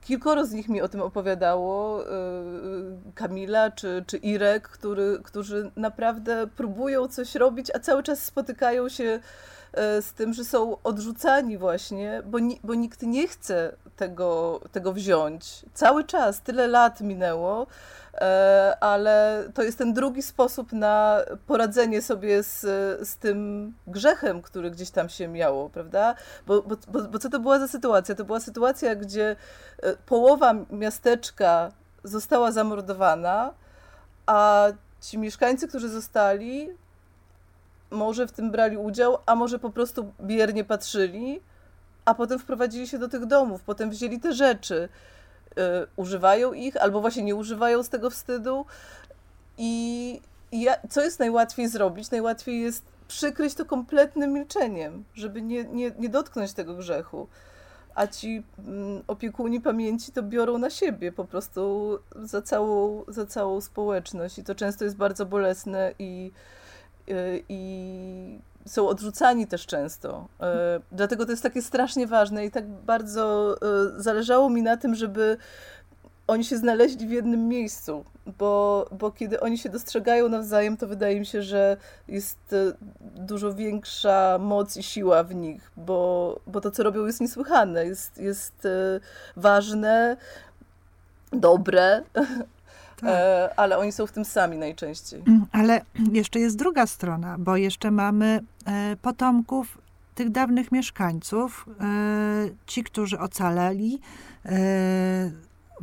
kilkoro 0.00 0.46
z 0.46 0.52
nich 0.52 0.68
mi 0.68 0.82
o 0.82 0.88
tym 0.88 1.02
opowiadało, 1.02 2.04
Kamila 3.14 3.70
czy, 3.70 4.04
czy 4.06 4.16
Irek, 4.16 4.68
który, 4.68 5.18
którzy 5.22 5.70
naprawdę 5.76 6.46
próbują 6.46 7.08
coś 7.08 7.34
robić, 7.34 7.70
a 7.74 7.78
cały 7.78 8.02
czas 8.02 8.22
spotykają 8.22 8.88
się 8.88 9.20
z 9.74 10.12
tym, 10.12 10.34
że 10.34 10.44
są 10.44 10.82
odrzucani 10.82 11.58
właśnie, 11.58 12.22
bo, 12.26 12.38
bo 12.64 12.74
nikt 12.74 13.02
nie 13.02 13.28
chce 13.28 13.76
tego, 13.96 14.60
tego 14.72 14.92
wziąć. 14.92 15.64
Cały 15.74 16.04
czas, 16.04 16.40
tyle 16.40 16.68
lat 16.68 17.00
minęło, 17.00 17.66
e, 18.14 18.76
ale 18.80 19.44
to 19.54 19.62
jest 19.62 19.78
ten 19.78 19.92
drugi 19.92 20.22
sposób 20.22 20.72
na 20.72 21.20
poradzenie 21.46 22.02
sobie 22.02 22.42
z, 22.42 22.60
z 23.08 23.16
tym 23.16 23.72
grzechem, 23.86 24.42
który 24.42 24.70
gdzieś 24.70 24.90
tam 24.90 25.08
się 25.08 25.28
miało, 25.28 25.70
prawda? 25.70 26.14
Bo, 26.46 26.62
bo, 26.62 26.76
bo, 26.88 27.02
bo 27.02 27.18
co 27.18 27.30
to 27.30 27.40
była 27.40 27.58
za 27.58 27.68
sytuacja? 27.68 28.14
To 28.14 28.24
była 28.24 28.40
sytuacja, 28.40 28.94
gdzie 28.94 29.36
e, 29.82 29.96
połowa 29.96 30.54
miasteczka 30.70 31.72
została 32.04 32.52
zamordowana, 32.52 33.54
a 34.26 34.66
ci 35.00 35.18
mieszkańcy, 35.18 35.68
którzy 35.68 35.88
zostali, 35.88 36.70
może 37.90 38.26
w 38.26 38.32
tym 38.32 38.50
brali 38.50 38.76
udział, 38.76 39.18
a 39.26 39.34
może 39.34 39.58
po 39.58 39.70
prostu 39.70 40.12
biernie 40.20 40.64
patrzyli, 40.64 41.40
a 42.04 42.14
potem 42.14 42.38
wprowadzili 42.38 42.88
się 42.88 42.98
do 42.98 43.08
tych 43.08 43.26
domów, 43.26 43.62
potem 43.62 43.90
wzięli 43.90 44.20
te 44.20 44.32
rzeczy, 44.32 44.88
y, 45.50 45.62
używają 45.96 46.52
ich, 46.52 46.76
albo 46.76 47.00
właśnie 47.00 47.22
nie 47.22 47.34
używają 47.34 47.82
z 47.82 47.88
tego 47.88 48.10
wstydu. 48.10 48.66
I, 49.58 50.20
ja, 50.52 50.76
co 50.90 51.02
jest 51.02 51.18
najłatwiej 51.18 51.68
zrobić? 51.68 52.10
Najłatwiej 52.10 52.60
jest 52.60 52.84
przykryć 53.08 53.54
to 53.54 53.64
kompletnym 53.64 54.32
milczeniem, 54.32 55.04
żeby 55.14 55.42
nie, 55.42 55.64
nie, 55.64 55.90
nie 55.98 56.08
dotknąć 56.08 56.52
tego 56.52 56.74
grzechu. 56.74 57.28
A 57.94 58.06
ci 58.06 58.42
mm, 58.58 59.02
opiekuni 59.06 59.60
pamięci 59.60 60.12
to 60.12 60.22
biorą 60.22 60.58
na 60.58 60.70
siebie 60.70 61.12
po 61.12 61.24
prostu 61.24 61.90
za 62.22 62.42
całą, 62.42 63.04
za 63.08 63.26
całą 63.26 63.60
społeczność. 63.60 64.38
I 64.38 64.44
to 64.44 64.54
często 64.54 64.84
jest 64.84 64.96
bardzo 64.96 65.26
bolesne 65.26 65.92
i, 65.98 66.32
i 67.48 68.40
są 68.66 68.88
odrzucani 68.88 69.46
też 69.46 69.66
często. 69.66 70.28
Y, 70.40 70.44
dlatego 70.92 71.24
to 71.24 71.30
jest 71.30 71.42
takie 71.42 71.62
strasznie 71.62 72.06
ważne 72.06 72.46
i 72.46 72.50
tak 72.50 72.68
bardzo 72.68 73.56
y, 73.96 74.02
zależało 74.02 74.50
mi 74.50 74.62
na 74.62 74.76
tym, 74.76 74.94
żeby 74.94 75.36
oni 76.26 76.44
się 76.44 76.56
znaleźli 76.56 77.06
w 77.06 77.10
jednym 77.10 77.48
miejscu, 77.48 78.04
bo, 78.38 78.86
bo 78.92 79.10
kiedy 79.10 79.40
oni 79.40 79.58
się 79.58 79.68
dostrzegają 79.68 80.28
nawzajem, 80.28 80.76
to 80.76 80.86
wydaje 80.86 81.20
mi 81.20 81.26
się, 81.26 81.42
że 81.42 81.76
jest 82.08 82.54
dużo 83.00 83.54
większa 83.54 84.38
moc 84.40 84.76
i 84.76 84.82
siła 84.82 85.24
w 85.24 85.34
nich, 85.34 85.70
bo, 85.76 86.40
bo 86.46 86.60
to, 86.60 86.70
co 86.70 86.82
robią, 86.82 87.06
jest 87.06 87.20
niesłychane, 87.20 87.86
jest, 87.86 88.18
jest 88.18 88.68
ważne, 89.36 90.16
dobre, 91.32 92.02
tak. 92.96 93.10
E, 93.10 93.50
ale 93.56 93.78
oni 93.78 93.92
są 93.92 94.06
w 94.06 94.12
tym 94.12 94.24
sami 94.24 94.56
najczęściej. 94.56 95.22
Mm, 95.26 95.46
ale 95.52 95.80
jeszcze 96.12 96.40
jest 96.40 96.56
druga 96.56 96.86
strona, 96.86 97.36
bo 97.38 97.56
jeszcze 97.56 97.90
mamy 97.90 98.40
e, 98.66 98.96
potomków 99.02 99.78
tych 100.14 100.30
dawnych 100.30 100.72
mieszkańców, 100.72 101.66
e, 101.80 101.84
ci, 102.66 102.84
którzy 102.84 103.18
ocaleli, 103.18 104.00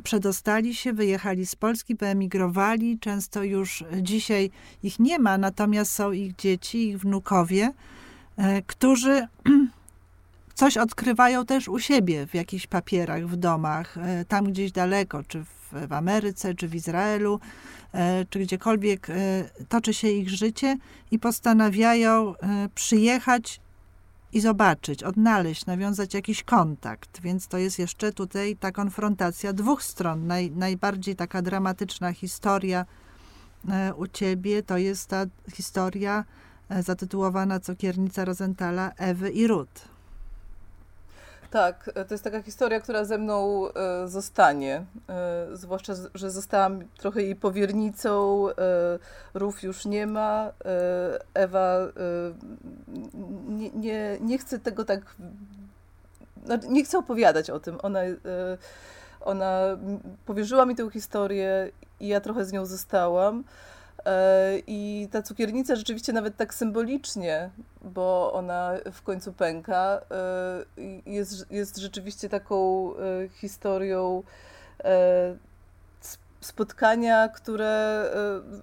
przedostali 0.03 0.75
się, 0.75 0.93
wyjechali 0.93 1.45
z 1.45 1.55
Polski, 1.55 1.95
wyemigrowali. 1.95 2.99
Często 2.99 3.43
już 3.43 3.83
dzisiaj 4.01 4.51
ich 4.83 4.99
nie 4.99 5.19
ma, 5.19 5.37
natomiast 5.37 5.91
są 5.91 6.11
ich 6.11 6.35
dzieci, 6.35 6.89
ich 6.89 6.99
wnukowie, 6.99 7.71
którzy 8.67 9.27
coś 10.53 10.77
odkrywają 10.77 11.45
też 11.45 11.67
u 11.67 11.79
siebie 11.79 12.27
w 12.27 12.33
jakichś 12.33 12.67
papierach, 12.67 13.27
w 13.27 13.35
domach, 13.35 13.95
tam 14.27 14.45
gdzieś 14.45 14.71
daleko, 14.71 15.23
czy 15.23 15.43
w 15.43 15.62
w 15.87 15.93
Ameryce, 15.93 16.55
czy 16.55 16.67
w 16.67 16.75
Izraelu, 16.75 17.39
e, 17.93 18.25
czy 18.29 18.39
gdziekolwiek 18.39 19.09
e, 19.09 19.13
toczy 19.69 19.93
się 19.93 20.07
ich 20.07 20.29
życie 20.29 20.77
i 21.11 21.19
postanawiają 21.19 22.35
e, 22.37 22.69
przyjechać 22.75 23.61
i 24.33 24.41
zobaczyć, 24.41 25.03
odnaleźć, 25.03 25.65
nawiązać 25.65 26.13
jakiś 26.13 26.43
kontakt. 26.43 27.21
Więc 27.21 27.47
to 27.47 27.57
jest 27.57 27.79
jeszcze 27.79 28.13
tutaj 28.13 28.55
ta 28.55 28.71
konfrontacja 28.71 29.53
dwóch 29.53 29.83
stron. 29.83 30.27
Naj, 30.27 30.51
najbardziej 30.51 31.15
taka 31.15 31.41
dramatyczna 31.41 32.13
historia 32.13 32.85
u 33.95 34.07
ciebie 34.07 34.63
to 34.63 34.77
jest 34.77 35.09
ta 35.09 35.25
historia 35.53 36.25
zatytułowana 36.79 37.59
Cukiernica 37.59 38.25
Rosenthala 38.25 38.91
Ewy 38.97 39.31
i 39.31 39.47
Ruth. 39.47 39.92
Tak, 41.53 41.91
to 42.07 42.13
jest 42.13 42.23
taka 42.23 42.41
historia, 42.41 42.79
która 42.79 43.05
ze 43.05 43.17
mną 43.17 43.67
e, 43.67 44.07
zostanie. 44.07 44.85
E, 45.09 45.47
zwłaszcza, 45.53 45.93
że 46.15 46.31
zostałam 46.31 46.79
trochę 46.97 47.21
jej 47.21 47.35
powiernicą. 47.35 48.47
E, 48.49 48.53
Rów 49.33 49.63
już 49.63 49.85
nie 49.85 50.07
ma. 50.07 50.51
Ewa 51.33 51.77
nie, 53.47 53.69
nie, 53.69 54.17
nie 54.21 54.37
chce 54.37 54.59
tego 54.59 54.85
tak. 54.85 55.15
No, 56.45 56.55
nie 56.69 56.83
chce 56.83 56.97
opowiadać 56.97 57.49
o 57.49 57.59
tym. 57.59 57.77
Ona, 57.83 57.99
ona 59.21 59.61
powierzyła 60.25 60.65
mi 60.65 60.75
tę 60.75 60.89
historię 60.91 61.71
i 61.99 62.07
ja 62.07 62.21
trochę 62.21 62.45
z 62.45 62.51
nią 62.51 62.65
zostałam. 62.65 63.43
E, 64.05 64.59
I 64.67 65.07
ta 65.11 65.21
cukiernica 65.21 65.75
rzeczywiście 65.75 66.13
nawet 66.13 66.37
tak 66.37 66.53
symbolicznie, 66.53 67.49
bo 67.81 68.33
ona 68.33 68.73
w 68.91 69.01
końcu 69.01 69.33
pęka, 69.33 70.01
e, 70.11 71.11
jest, 71.11 71.51
jest 71.51 71.77
rzeczywiście 71.77 72.29
taką 72.29 72.89
e, 72.95 73.29
historią 73.29 74.23
spotkania, 76.41 77.29
które 77.29 78.05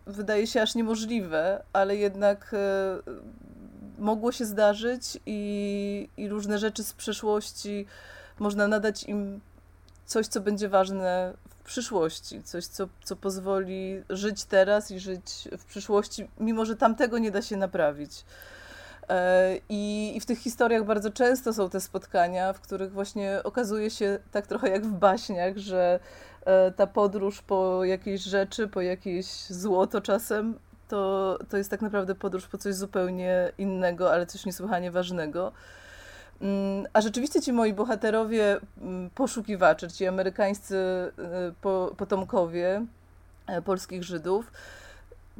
wydaje 0.06 0.46
się 0.46 0.62
aż 0.62 0.74
niemożliwe, 0.74 1.62
ale 1.72 1.96
jednak 1.96 2.54
mogło 3.98 4.32
się 4.32 4.44
zdarzyć 4.44 5.18
i, 5.26 6.08
i 6.16 6.28
różne 6.28 6.58
rzeczy 6.58 6.84
z 6.84 6.92
przeszłości 6.92 7.86
można 8.38 8.68
nadać 8.68 9.04
im 9.04 9.40
coś, 10.06 10.26
co 10.26 10.40
będzie 10.40 10.68
ważne 10.68 11.32
przyszłości, 11.64 12.42
coś, 12.42 12.66
co, 12.66 12.88
co 13.04 13.16
pozwoli 13.16 14.02
żyć 14.10 14.44
teraz 14.44 14.90
i 14.90 15.00
żyć 15.00 15.48
w 15.58 15.64
przyszłości, 15.64 16.28
mimo 16.40 16.64
że 16.64 16.76
tamtego 16.76 17.18
nie 17.18 17.30
da 17.30 17.42
się 17.42 17.56
naprawić. 17.56 18.24
E, 19.08 19.56
I, 19.68 20.12
I, 20.16 20.20
w 20.20 20.26
tych 20.26 20.38
historiach 20.38 20.84
bardzo 20.84 21.10
często 21.10 21.52
są 21.52 21.70
te 21.70 21.80
spotkania, 21.80 22.52
w 22.52 22.60
których 22.60 22.92
właśnie 22.92 23.40
okazuje 23.44 23.90
się 23.90 24.18
tak 24.30 24.46
trochę 24.46 24.68
jak 24.68 24.86
w 24.86 24.92
baśniach, 24.92 25.56
że 25.56 26.00
e, 26.44 26.70
ta 26.70 26.86
podróż 26.86 27.42
po 27.42 27.84
jakiejś 27.84 28.20
rzeczy, 28.22 28.68
po 28.68 28.80
jakieś 28.80 29.26
złoto 29.46 30.00
czasem, 30.00 30.58
to, 30.88 31.38
to 31.48 31.56
jest 31.56 31.70
tak 31.70 31.82
naprawdę 31.82 32.14
podróż 32.14 32.46
po 32.46 32.58
coś 32.58 32.74
zupełnie 32.74 33.52
innego, 33.58 34.12
ale 34.12 34.26
coś 34.26 34.46
niesłychanie 34.46 34.90
ważnego. 34.90 35.52
Mm, 36.40 36.86
a 36.92 37.00
rzeczywiście 37.00 37.42
ci 37.42 37.52
moi 37.52 37.72
bohaterowie, 37.72 38.60
mm, 38.80 39.10
poszukiwacze, 39.10 39.90
ci 39.90 40.06
amerykańscy 40.06 40.76
y, 40.76 41.96
potomkowie 41.96 42.86
e, 43.46 43.62
polskich 43.62 44.04
Żydów, 44.04 44.52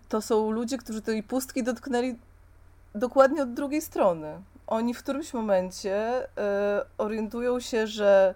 to 0.09 0.21
są 0.21 0.51
ludzie, 0.51 0.79
którzy 0.79 1.03
tej 1.03 1.23
pustki 1.23 1.63
dotknęli 1.63 2.19
dokładnie 2.95 3.43
od 3.43 3.55
drugiej 3.55 3.83
strony. 3.83 4.41
Oni 4.67 4.95
w 4.95 4.99
którymś 4.99 5.35
momencie 5.35 5.97
e, 6.39 6.85
orientują 6.99 7.61
się, 7.61 7.87
że 7.87 8.35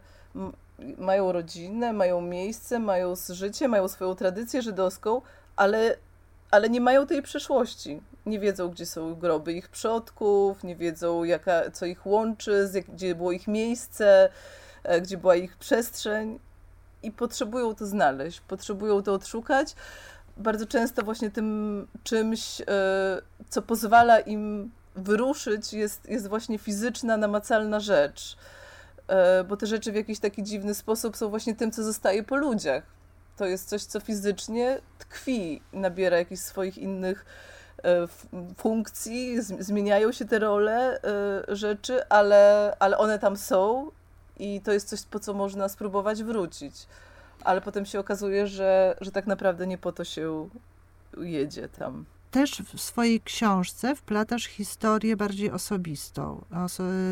mają 0.98 1.32
rodzinę, 1.32 1.92
mają 1.92 2.20
miejsce, 2.20 2.78
mają 2.78 3.14
życie, 3.28 3.68
mają 3.68 3.88
swoją 3.88 4.14
tradycję 4.14 4.62
żydowską, 4.62 5.22
ale, 5.56 5.96
ale 6.50 6.70
nie 6.70 6.80
mają 6.80 7.06
tej 7.06 7.22
przeszłości 7.22 8.00
nie 8.26 8.40
wiedzą, 8.40 8.68
gdzie 8.68 8.86
są 8.86 9.14
groby 9.14 9.52
ich 9.52 9.68
przodków, 9.68 10.64
nie 10.64 10.76
wiedzą, 10.76 11.24
jaka, 11.24 11.70
co 11.70 11.86
ich 11.86 12.06
łączy, 12.06 12.70
gdzie 12.88 13.14
było 13.14 13.32
ich 13.32 13.48
miejsce, 13.48 14.28
e, 14.82 15.00
gdzie 15.00 15.18
była 15.18 15.36
ich 15.36 15.56
przestrzeń 15.56 16.38
i 17.02 17.12
potrzebują 17.12 17.74
to 17.74 17.86
znaleźć, 17.86 18.40
potrzebują 18.40 19.02
to 19.02 19.12
odszukać. 19.12 19.74
Bardzo 20.36 20.66
często 20.66 21.02
właśnie 21.02 21.30
tym 21.30 21.88
czymś, 22.02 22.60
e, 22.60 22.64
co 23.48 23.62
pozwala 23.62 24.20
im 24.20 24.70
wyruszyć, 24.96 25.72
jest, 25.72 26.08
jest 26.08 26.28
właśnie 26.28 26.58
fizyczna, 26.58 27.16
namacalna 27.16 27.80
rzecz. 27.80 28.36
E, 29.08 29.44
bo 29.44 29.56
te 29.56 29.66
rzeczy 29.66 29.92
w 29.92 29.94
jakiś 29.94 30.18
taki 30.18 30.42
dziwny 30.42 30.74
sposób 30.74 31.16
są 31.16 31.28
właśnie 31.28 31.54
tym, 31.54 31.70
co 31.70 31.82
zostaje 31.82 32.22
po 32.22 32.36
ludziach. 32.36 32.82
To 33.36 33.46
jest 33.46 33.68
coś, 33.68 33.82
co 33.82 34.00
fizycznie 34.00 34.80
tkwi, 34.98 35.62
nabiera 35.72 36.18
jakichś 36.18 36.42
swoich 36.42 36.78
innych 36.78 37.24
funkcji, 38.56 39.42
zmieniają 39.42 40.12
się 40.12 40.24
te 40.24 40.38
role 40.38 41.02
e, 41.02 41.56
rzeczy, 41.56 42.08
ale, 42.08 42.76
ale 42.78 42.98
one 42.98 43.18
tam 43.18 43.36
są 43.36 43.90
i 44.38 44.60
to 44.60 44.72
jest 44.72 44.88
coś, 44.88 45.02
po 45.02 45.20
co 45.20 45.34
można 45.34 45.68
spróbować 45.68 46.22
wrócić. 46.22 46.74
Ale 47.44 47.60
potem 47.60 47.86
się 47.86 48.00
okazuje, 48.00 48.46
że, 48.46 48.96
że 49.00 49.12
tak 49.12 49.26
naprawdę 49.26 49.66
nie 49.66 49.78
po 49.78 49.92
to 49.92 50.04
się 50.04 50.48
jedzie 51.20 51.68
tam. 51.68 52.04
Też 52.30 52.62
w 52.74 52.80
swojej 52.80 53.20
książce 53.20 53.96
wplatasz 53.96 54.44
historię 54.44 55.16
bardziej 55.16 55.50
osobistą. 55.50 56.44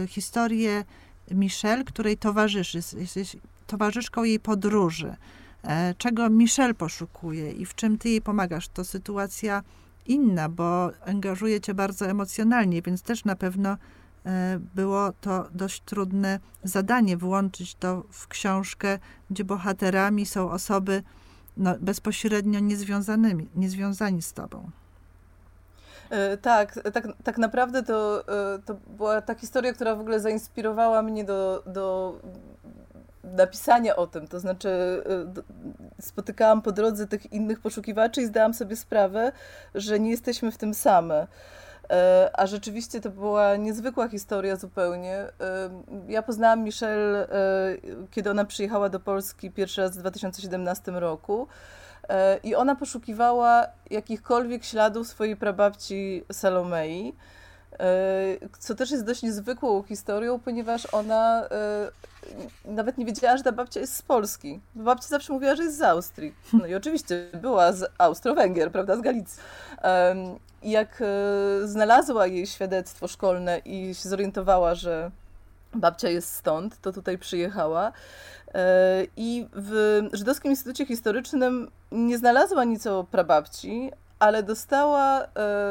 historię 0.08 0.84
Michelle, 1.30 1.84
której 1.84 2.18
towarzyszysz, 2.18 2.92
jesteś 2.92 3.36
towarzyszką 3.66 4.24
jej 4.24 4.40
podróży. 4.40 5.16
E, 5.64 5.94
czego 5.98 6.30
Michelle 6.30 6.74
poszukuje 6.74 7.52
i 7.52 7.66
w 7.66 7.74
czym 7.74 7.98
ty 7.98 8.08
jej 8.08 8.22
pomagasz? 8.22 8.68
To 8.68 8.84
sytuacja 8.84 9.62
inna, 10.06 10.48
bo 10.48 10.90
angażuje 11.06 11.60
cię 11.60 11.74
bardzo 11.74 12.06
emocjonalnie, 12.06 12.82
więc 12.82 13.02
też 13.02 13.24
na 13.24 13.36
pewno 13.36 13.76
e, 14.26 14.58
było 14.74 15.12
to 15.20 15.48
dość 15.54 15.80
trudne 15.80 16.40
zadanie 16.64 17.16
włączyć 17.16 17.74
to 17.74 18.02
w 18.10 18.28
książkę, 18.28 18.98
gdzie 19.30 19.44
bohaterami 19.44 20.26
są 20.26 20.50
osoby 20.50 21.02
no, 21.56 21.74
bezpośrednio 21.80 22.60
niezwiązanymi, 22.60 23.48
niezwiązani 23.54 24.22
z 24.22 24.32
tobą. 24.32 24.70
E, 26.10 26.36
tak, 26.36 26.80
tak, 26.92 27.08
tak 27.24 27.38
naprawdę 27.38 27.82
to, 27.82 28.28
e, 28.54 28.58
to 28.58 28.74
była 28.96 29.20
ta 29.20 29.34
historia, 29.34 29.72
która 29.72 29.94
w 29.94 30.00
ogóle 30.00 30.20
zainspirowała 30.20 31.02
mnie 31.02 31.24
do, 31.24 31.62
do 31.66 32.14
napisania 33.24 33.96
o 33.96 34.06
tym. 34.06 34.28
To 34.28 34.40
znaczy, 34.40 34.68
y, 35.98 36.02
spotykałam 36.02 36.62
po 36.62 36.72
drodze 36.72 37.06
tych 37.06 37.32
innych 37.32 37.60
poszukiwaczy 37.60 38.22
i 38.22 38.26
zdałam 38.26 38.54
sobie 38.54 38.76
sprawę, 38.76 39.32
że 39.74 40.00
nie 40.00 40.10
jesteśmy 40.10 40.52
w 40.52 40.58
tym 40.58 40.74
same. 40.74 41.26
E, 41.90 42.30
a 42.32 42.46
rzeczywiście 42.46 43.00
to 43.00 43.10
była 43.10 43.56
niezwykła 43.56 44.08
historia 44.08 44.56
zupełnie. 44.56 45.16
E, 45.16 45.30
ja 46.08 46.22
poznałam 46.22 46.62
Michelle, 46.62 47.28
e, 47.28 47.76
kiedy 48.10 48.30
ona 48.30 48.44
przyjechała 48.44 48.88
do 48.88 49.00
Polski 49.00 49.50
pierwszy 49.50 49.80
raz 49.80 49.96
w 49.96 50.00
2017 50.00 50.92
roku. 50.92 51.48
I 52.44 52.54
ona 52.54 52.74
poszukiwała 52.76 53.66
jakichkolwiek 53.90 54.64
śladów 54.64 55.08
swojej 55.08 55.36
prababci 55.36 56.24
Salomei. 56.32 57.14
E, 57.80 58.48
co 58.58 58.74
też 58.74 58.90
jest 58.90 59.04
dość 59.04 59.22
niezwykłą 59.22 59.82
historią, 59.82 60.38
ponieważ 60.40 60.94
ona 60.94 61.48
e, 61.50 61.90
nawet 62.64 62.98
nie 62.98 63.04
wiedziała, 63.04 63.36
że 63.36 63.42
ta 63.42 63.52
babcia 63.52 63.80
jest 63.80 63.96
z 63.96 64.02
Polski. 64.02 64.60
Babcia 64.74 65.08
zawsze 65.08 65.32
mówiła, 65.32 65.56
że 65.56 65.62
jest 65.62 65.78
z 65.78 65.82
Austrii. 65.82 66.34
No 66.52 66.66
i 66.66 66.74
oczywiście 66.74 67.28
była 67.40 67.72
z 67.72 67.90
Austro-Węgier, 67.98 68.70
prawda, 68.72 68.96
z 68.96 69.00
Galicji. 69.00 69.42
I 70.62 70.70
jak 70.70 71.02
e, 71.02 71.66
znalazła 71.68 72.26
jej 72.26 72.46
świadectwo 72.46 73.08
szkolne 73.08 73.58
i 73.58 73.94
się 73.94 74.08
zorientowała, 74.08 74.74
że 74.74 75.10
babcia 75.74 76.08
jest 76.08 76.34
stąd, 76.34 76.80
to 76.80 76.92
tutaj 76.92 77.18
przyjechała. 77.18 77.92
I 79.16 79.46
w 79.52 80.00
Żydowskim 80.12 80.50
Instytucie 80.50 80.86
Historycznym 80.86 81.70
nie 81.92 82.18
znalazła 82.18 82.64
nic 82.64 82.86
o 82.86 83.04
prababci, 83.04 83.90
ale 84.22 84.42
dostała 84.42 85.22
e, 85.22 85.26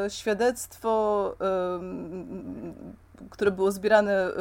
świadectwo, 0.08 1.34
e, 1.40 1.80
które 3.30 3.50
było 3.50 3.72
zbierane 3.72 4.12
e, 4.14 4.32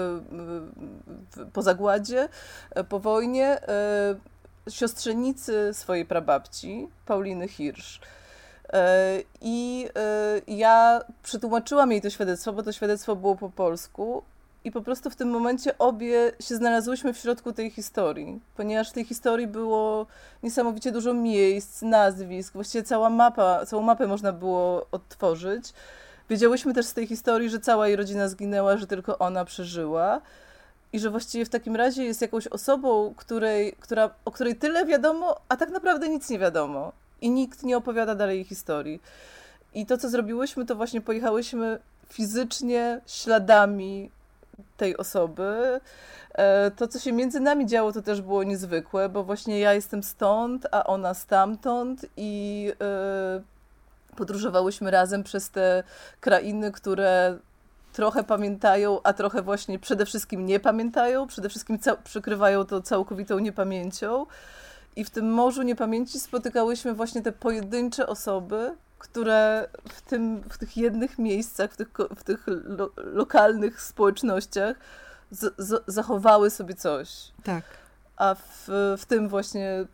po 1.54 1.62
zagładzie, 1.62 2.30
e, 2.72 2.84
po 2.84 3.00
wojnie, 3.00 3.48
e, 3.68 4.16
siostrzenicy 4.70 5.70
swojej 5.74 6.06
prababci, 6.06 6.88
Pauliny 7.06 7.48
Hirsch. 7.48 8.00
E, 8.74 9.18
I 9.42 9.88
ja 10.48 11.02
przetłumaczyłam 11.24 11.92
jej 11.92 12.02
to 12.02 12.10
świadectwo, 12.10 12.54
bo 12.54 12.64
to 12.64 12.72
świadectwo 12.72 13.16
było 13.16 13.36
po 13.36 13.50
polsku, 13.50 14.24
i 14.64 14.72
po 14.72 14.82
prostu 14.82 15.10
w 15.10 15.16
tym 15.16 15.30
momencie 15.30 15.78
obie 15.78 16.32
się 16.40 16.56
znalazłyśmy 16.56 17.14
w 17.14 17.18
środku 17.18 17.54
tej 17.54 17.70
historii, 17.70 18.40
ponieważ 18.56 18.90
w 18.90 18.94
tej 18.94 19.06
historii 19.06 19.48
było 19.48 20.06
niesamowicie 20.44 20.92
dużo 20.92 21.14
miejsc, 21.14 21.82
nazwisk, 21.82 22.54
właściwie 22.54 22.84
cała 22.84 23.10
mapa, 23.10 23.66
całą 23.66 23.84
mapę 23.84 24.08
można 24.08 24.32
było 24.32 24.88
odtworzyć. 24.92 25.74
Wiedziałyśmy 26.30 26.74
też 26.74 26.86
z 26.86 26.94
tej 26.94 27.08
historii, 27.08 27.50
że 27.50 27.60
cała 27.60 27.88
jej 27.88 27.96
rodzina 27.96 28.28
zginęła, 28.28 28.78
że 28.78 28.88
tylko 28.88 29.18
ona 29.18 29.46
przeżyła 29.46 30.22
i 30.94 31.00
że 31.00 31.10
właściwie 31.10 31.46
w 31.46 31.50
takim 31.50 31.76
razie 31.76 32.04
jest 32.04 32.22
jakąś 32.22 32.48
osobą, 32.48 33.14
której, 33.18 33.74
która, 33.80 34.10
o 34.26 34.32
której 34.32 34.56
tyle 34.56 34.86
wiadomo, 34.86 35.36
a 35.50 35.58
tak 35.58 35.70
naprawdę 35.70 36.10
nic 36.10 36.30
nie 36.30 36.40
wiadomo 36.40 36.92
i 37.22 37.30
nikt 37.30 37.64
nie 37.64 37.78
opowiada 37.78 38.16
dalej 38.16 38.36
jej 38.36 38.46
historii. 38.46 39.02
I 39.74 39.86
to, 39.86 39.98
co 39.98 40.10
zrobiłyśmy, 40.10 40.66
to 40.66 40.76
właśnie 40.76 41.02
pojechałyśmy 41.02 41.80
fizycznie, 42.10 43.02
śladami 43.08 44.12
tej 44.78 44.98
osoby. 44.98 45.80
E, 46.34 46.72
to, 46.72 46.88
co 46.88 47.00
się 47.00 47.12
między 47.12 47.40
nami 47.40 47.66
działo, 47.66 47.92
to 47.92 48.02
też 48.02 48.22
było 48.22 48.44
niezwykłe, 48.44 49.10
bo 49.10 49.24
właśnie 49.24 49.60
ja 49.60 49.74
jestem 49.74 50.04
stąd, 50.04 50.68
a 50.72 50.84
ona 50.84 51.14
stamtąd 51.14 52.06
i 52.18 52.72
e, 52.82 53.42
podróżowałyśmy 54.16 54.92
razem 54.92 55.24
przez 55.24 55.50
te 55.50 55.84
krainy, 56.20 56.72
które 56.72 57.38
trochę 57.94 58.24
pamiętają, 58.24 59.00
a 59.04 59.14
trochę 59.14 59.42
właśnie 59.42 59.80
przede 59.80 60.06
wszystkim 60.06 60.46
nie 60.46 60.60
pamiętają, 60.60 61.28
przede 61.28 61.50
wszystkim 61.50 61.80
przykrywają 62.04 62.66
to 62.66 62.82
całkowitą 62.82 63.40
niepamięcią. 63.40 64.26
I 64.96 65.04
w 65.04 65.10
tym 65.10 65.34
morzu 65.34 65.62
niepamięci 65.62 66.20
spotykałyśmy 66.20 66.94
właśnie 66.94 67.22
te 67.22 67.32
pojedyncze 67.32 68.08
osoby, 68.08 68.76
które 69.02 69.68
w, 69.90 70.02
tym, 70.02 70.42
w 70.50 70.58
tych 70.58 70.78
jednych 70.78 71.20
miejscach, 71.20 71.72
w 71.72 71.78
tych, 71.78 71.88
w 72.16 72.24
tych 72.24 72.44
lo, 72.48 72.92
lokalnych 72.96 73.82
społecznościach 73.82 74.78
z, 75.32 75.54
z, 75.58 75.84
zachowały 75.88 76.50
sobie 76.50 76.76
coś. 76.76 77.32
Tak. 77.44 77.64
A 78.18 78.36
w, 78.36 78.68
w 78.98 79.06
tym 79.06 79.30
właśnie 79.30 79.86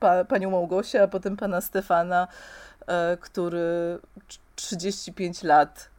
pa, 0.00 0.24
panią 0.24 0.50
Małgosię, 0.50 1.02
a 1.02 1.08
potem 1.08 1.36
pana 1.36 1.60
Stefana 1.60 2.28
który 3.20 3.98
35 4.56 5.42
lat 5.42 5.90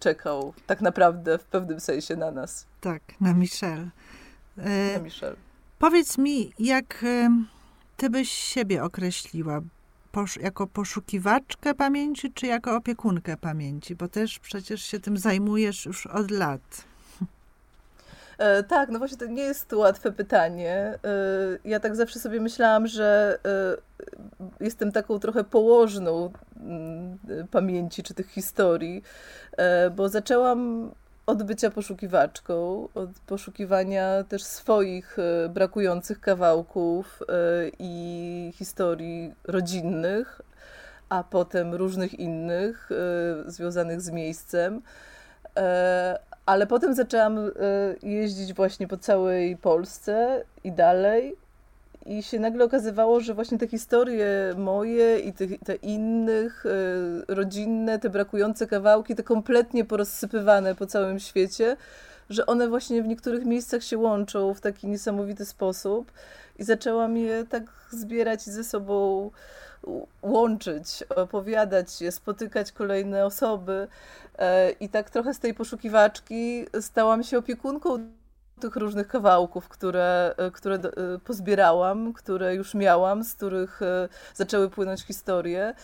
czekał 0.00 0.54
tak 0.66 0.80
naprawdę 0.80 1.38
w 1.38 1.44
pewnym 1.44 1.80
sensie 1.80 2.16
na 2.16 2.30
nas. 2.30 2.66
Tak, 2.80 3.02
na 3.20 3.34
Michelle. 3.34 3.90
Na 4.56 4.98
Michelle. 5.02 5.36
Powiedz 5.78 6.18
mi, 6.18 6.52
jak 6.58 7.04
ty 7.96 8.10
byś 8.10 8.30
siebie 8.30 8.84
określiła? 8.84 9.60
Posz 10.14 10.36
jako 10.36 10.66
poszukiwaczkę 10.66 11.74
pamięci, 11.74 12.32
czy 12.32 12.46
jako 12.46 12.76
opiekunkę 12.76 13.36
pamięci? 13.36 13.94
Bo 13.96 14.08
też 14.08 14.38
przecież 14.38 14.82
się 14.82 15.00
tym 15.00 15.16
zajmujesz 15.16 15.86
już 15.86 16.06
od 16.06 16.30
lat. 16.30 16.84
E, 18.38 18.62
tak, 18.62 18.88
no 18.88 18.98
właśnie 18.98 19.18
to 19.18 19.26
nie 19.26 19.42
jest 19.42 19.72
łatwe 19.72 20.12
pytanie. 20.12 20.74
E, 20.74 20.98
ja 21.64 21.80
tak 21.80 21.96
zawsze 21.96 22.18
sobie 22.18 22.40
myślałam, 22.40 22.86
że 22.86 23.38
e, 23.44 24.64
jestem 24.64 24.92
taką 24.92 25.18
trochę 25.18 25.44
położną 25.44 26.32
mm, 26.56 27.18
pamięci 27.50 28.02
czy 28.02 28.14
tych 28.14 28.30
historii, 28.30 29.02
bo 29.96 30.08
zaczęłam 30.08 30.90
od 31.26 31.42
bycia 31.42 31.70
poszukiwaczką, 31.70 32.88
od 32.94 33.10
poszukiwania 33.26 34.24
też 34.24 34.44
swoich 34.44 35.16
e, 35.18 35.48
brakujących 35.48 36.20
kawałków 36.20 37.22
e, 37.22 37.34
i 37.78 38.52
historii 38.54 39.34
rodzinnych, 39.44 40.40
a 41.08 41.24
potem 41.24 41.74
różnych 41.74 42.14
innych 42.14 42.90
e, 42.92 43.50
związanych 43.50 44.00
z 44.00 44.10
miejscem. 44.10 44.82
Ale 46.46 46.66
potem 46.66 46.94
zaczęłam 46.94 47.38
jeździć 48.02 48.54
właśnie 48.54 48.88
po 48.88 48.96
całej 48.96 49.56
Polsce 49.56 50.44
i 50.64 50.72
dalej 50.72 51.36
i 52.06 52.22
się 52.22 52.38
nagle 52.40 52.64
okazywało, 52.64 53.20
że 53.20 53.34
właśnie 53.34 53.58
te 53.58 53.68
historie 53.68 54.28
moje 54.56 55.18
i 55.18 55.32
te, 55.32 55.46
te 55.64 55.74
innych, 55.74 56.66
y, 56.66 57.34
rodzinne, 57.34 57.98
te 57.98 58.10
brakujące 58.10 58.66
kawałki, 58.66 59.14
te 59.14 59.22
kompletnie 59.22 59.84
porozsypywane 59.84 60.74
po 60.74 60.86
całym 60.86 61.20
świecie, 61.20 61.76
że 62.30 62.46
one 62.46 62.68
właśnie 62.68 63.02
w 63.02 63.06
niektórych 63.06 63.44
miejscach 63.44 63.82
się 63.82 63.98
łączą 63.98 64.54
w 64.54 64.60
taki 64.60 64.86
niesamowity 64.86 65.44
sposób. 65.44 66.12
I 66.58 66.64
zaczęłam 66.64 67.16
je 67.16 67.44
tak 67.50 67.62
zbierać 67.90 68.46
i 68.46 68.50
ze 68.50 68.64
sobą 68.64 69.30
łączyć, 70.22 71.04
opowiadać 71.16 72.00
je, 72.00 72.12
spotykać 72.12 72.72
kolejne 72.72 73.26
osoby. 73.26 73.88
E, 74.38 74.70
I 74.70 74.88
tak 74.88 75.10
trochę 75.10 75.34
z 75.34 75.38
tej 75.38 75.54
poszukiwaczki 75.54 76.66
stałam 76.80 77.22
się 77.22 77.38
opiekunką 77.38 77.98
tych 78.60 78.76
różnych 78.76 79.08
kawałków, 79.08 79.68
które, 79.68 80.34
e, 80.36 80.50
które 80.50 80.74
e, 80.74 80.90
pozbierałam, 81.24 82.12
które 82.12 82.54
już 82.54 82.74
miałam, 82.74 83.24
z 83.24 83.34
których 83.34 83.82
e, 83.82 84.08
zaczęły 84.34 84.70
płynąć 84.70 85.02
historie. 85.02 85.74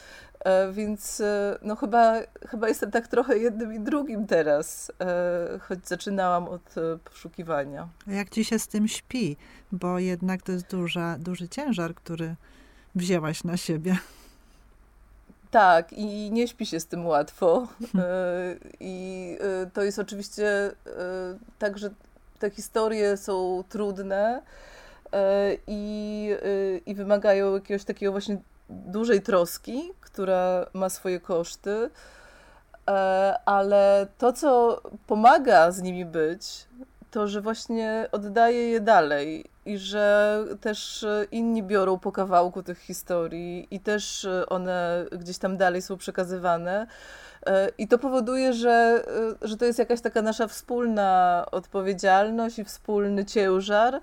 Więc 0.72 1.22
no 1.62 1.76
chyba, 1.76 2.14
chyba 2.48 2.68
jestem 2.68 2.90
tak 2.90 3.08
trochę 3.08 3.38
jednym 3.38 3.74
i 3.74 3.80
drugim 3.80 4.26
teraz, 4.26 4.92
choć 5.60 5.88
zaczynałam 5.88 6.48
od 6.48 6.74
poszukiwania. 7.04 7.88
Jak 8.06 8.30
ci 8.30 8.44
się 8.44 8.58
z 8.58 8.68
tym 8.68 8.88
śpi? 8.88 9.36
Bo 9.72 9.98
jednak 9.98 10.42
to 10.42 10.52
jest 10.52 10.70
duża, 10.70 11.16
duży 11.18 11.48
ciężar, 11.48 11.94
który 11.94 12.34
wzięłaś 12.94 13.44
na 13.44 13.56
siebie. 13.56 13.96
Tak, 15.50 15.92
i 15.92 16.30
nie 16.30 16.48
śpi 16.48 16.66
się 16.66 16.80
z 16.80 16.86
tym 16.86 17.06
łatwo. 17.06 17.68
I 18.80 19.36
to 19.72 19.82
jest 19.82 19.98
oczywiście 19.98 20.72
tak, 21.58 21.78
że 21.78 21.90
te 22.40 22.50
historie 22.50 23.16
są 23.16 23.64
trudne 23.68 24.42
e, 25.12 25.56
i, 25.66 26.30
e, 26.42 26.78
i 26.78 26.94
wymagają 26.94 27.54
jakiegoś 27.54 27.84
takiego 27.84 28.12
właśnie 28.12 28.38
dużej 28.70 29.22
troski, 29.22 29.92
która 30.00 30.66
ma 30.72 30.88
swoje 30.88 31.20
koszty, 31.20 31.90
e, 32.88 33.34
ale 33.44 34.06
to, 34.18 34.32
co 34.32 34.82
pomaga 35.06 35.70
z 35.70 35.82
nimi 35.82 36.04
być, 36.04 36.66
to, 37.10 37.28
że 37.28 37.40
właśnie 37.40 38.08
oddaje 38.12 38.70
je 38.70 38.80
dalej 38.80 39.44
i 39.66 39.78
że 39.78 40.38
też 40.60 41.06
inni 41.30 41.62
biorą 41.62 41.98
po 41.98 42.12
kawałku 42.12 42.62
tych 42.62 42.78
historii 42.78 43.68
i 43.70 43.80
też 43.80 44.28
one 44.48 45.06
gdzieś 45.12 45.38
tam 45.38 45.56
dalej 45.56 45.82
są 45.82 45.96
przekazywane. 45.96 46.86
I 47.78 47.88
to 47.88 47.98
powoduje, 47.98 48.52
że, 48.52 49.04
że 49.42 49.56
to 49.56 49.64
jest 49.64 49.78
jakaś 49.78 50.00
taka 50.00 50.22
nasza 50.22 50.46
wspólna 50.46 51.46
odpowiedzialność 51.52 52.58
i 52.58 52.64
wspólny 52.64 53.24
ciężar. 53.24 54.00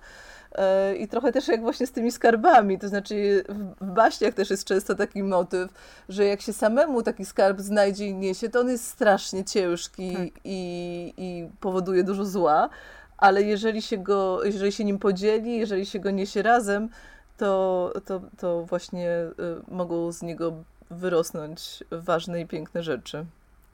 I 0.99 1.07
trochę 1.07 1.31
też 1.31 1.47
jak 1.47 1.61
właśnie 1.61 1.87
z 1.87 1.91
tymi 1.91 2.11
skarbami, 2.11 2.79
to 2.79 2.87
znaczy 2.87 3.43
w 3.81 3.91
baśniach 3.91 4.33
też 4.33 4.49
jest 4.49 4.65
często 4.65 4.95
taki 4.95 5.23
motyw, 5.23 5.71
że 6.09 6.25
jak 6.25 6.41
się 6.41 6.53
samemu 6.53 7.03
taki 7.03 7.25
skarb 7.25 7.59
znajdzie 7.59 8.05
i 8.07 8.15
niesie, 8.15 8.49
to 8.49 8.59
on 8.59 8.69
jest 8.69 8.87
strasznie 8.87 9.43
ciężki 9.43 10.13
tak. 10.13 10.27
i, 10.43 11.13
i 11.17 11.49
powoduje 11.59 12.03
dużo 12.03 12.25
zła, 12.25 12.69
ale 13.17 13.43
jeżeli 13.43 13.81
się, 13.81 13.97
go, 13.97 14.43
jeżeli 14.43 14.71
się 14.71 14.83
nim 14.83 14.99
podzieli, 14.99 15.57
jeżeli 15.57 15.85
się 15.85 15.99
go 15.99 16.11
niesie 16.11 16.41
razem, 16.41 16.89
to, 17.37 17.93
to, 18.05 18.21
to 18.37 18.65
właśnie 18.65 19.09
y, 19.09 19.33
mogą 19.67 20.11
z 20.11 20.21
niego 20.21 20.53
wyrosnąć 20.89 21.83
ważne 21.91 22.41
i 22.41 22.45
piękne 22.45 22.83
rzeczy. 22.83 23.25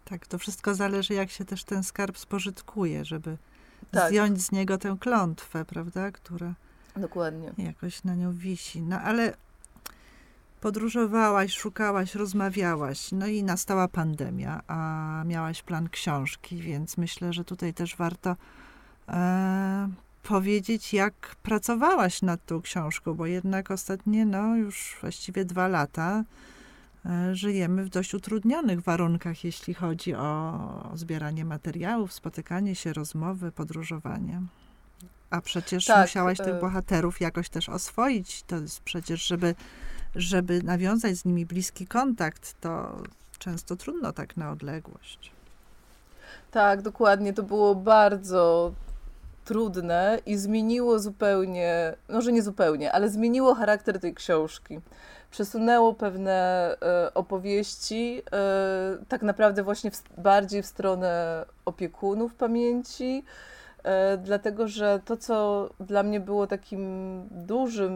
Tak, 0.05 0.27
to 0.27 0.37
wszystko 0.37 0.75
zależy, 0.75 1.13
jak 1.13 1.29
się 1.29 1.45
też 1.45 1.63
ten 1.63 1.83
skarb 1.83 2.17
spożytkuje, 2.17 3.05
żeby 3.05 3.37
tak. 3.91 4.09
zdjąć 4.09 4.41
z 4.41 4.51
niego 4.51 4.77
tę 4.77 4.97
klątwę, 4.99 5.65
prawda, 5.65 6.11
która 6.11 6.53
Dokładnie. 6.97 7.53
jakoś 7.57 8.03
na 8.03 8.15
nią 8.15 8.33
wisi. 8.33 8.81
No 8.81 8.99
ale 8.99 9.33
podróżowałaś, 10.61 11.53
szukałaś, 11.53 12.15
rozmawiałaś, 12.15 13.11
no 13.11 13.27
i 13.27 13.43
nastała 13.43 13.87
pandemia, 13.87 14.61
a 14.67 15.23
miałaś 15.25 15.63
plan 15.63 15.89
książki, 15.89 16.57
więc 16.57 16.97
myślę, 16.97 17.33
że 17.33 17.43
tutaj 17.43 17.73
też 17.73 17.95
warto 17.95 18.35
e, 19.09 19.89
powiedzieć, 20.23 20.93
jak 20.93 21.13
pracowałaś 21.43 22.21
nad 22.21 22.45
tą 22.45 22.61
książką, 22.61 23.13
bo 23.13 23.25
jednak 23.25 23.71
ostatnie, 23.71 24.25
no 24.25 24.55
już 24.55 24.97
właściwie 25.01 25.45
dwa 25.45 25.67
lata 25.67 26.23
E, 27.05 27.35
żyjemy 27.35 27.83
w 27.83 27.89
dość 27.89 28.13
utrudnionych 28.13 28.81
warunkach, 28.81 29.43
jeśli 29.43 29.73
chodzi 29.73 30.15
o 30.15 30.91
zbieranie 30.93 31.45
materiałów, 31.45 32.13
spotykanie 32.13 32.75
się, 32.75 32.93
rozmowy, 32.93 33.51
podróżowanie. 33.51 34.41
A 35.29 35.41
przecież 35.41 35.85
tak, 35.85 36.01
musiałaś 36.01 36.37
tych 36.37 36.55
e, 36.55 36.59
bohaterów 36.59 37.21
jakoś 37.21 37.49
też 37.49 37.69
oswoić. 37.69 38.43
To 38.43 38.55
jest 38.55 38.81
przecież, 38.81 39.27
żeby, 39.27 39.55
żeby 40.15 40.63
nawiązać 40.63 41.15
z 41.15 41.25
nimi 41.25 41.45
bliski 41.45 41.87
kontakt, 41.87 42.55
to 42.61 42.97
często 43.39 43.75
trudno 43.75 44.13
tak 44.13 44.37
na 44.37 44.51
odległość. 44.51 45.31
Tak, 46.51 46.81
dokładnie. 46.81 47.33
To 47.33 47.43
było 47.43 47.75
bardzo 47.75 48.73
trudne 49.43 50.19
i 50.25 50.37
zmieniło 50.37 50.99
zupełnie, 50.99 51.93
może 52.09 52.31
nie 52.31 52.41
zupełnie, 52.41 52.91
ale 52.91 53.09
zmieniło 53.09 53.55
charakter 53.55 53.99
tej 53.99 54.13
książki. 54.13 54.79
Przesunęło 55.31 55.93
pewne 55.93 56.69
e, 56.81 57.13
opowieści 57.13 58.21
e, 58.31 58.97
tak 59.07 59.21
naprawdę 59.21 59.63
właśnie 59.63 59.91
w, 59.91 60.03
bardziej 60.17 60.63
w 60.63 60.65
stronę 60.65 61.45
opiekunów 61.65 62.35
pamięci, 62.35 63.23
e, 63.83 64.17
dlatego 64.17 64.67
że 64.67 64.99
to, 65.05 65.17
co 65.17 65.69
dla 65.79 66.03
mnie 66.03 66.19
było 66.19 66.47
takim 66.47 67.23
dużym, 67.31 67.93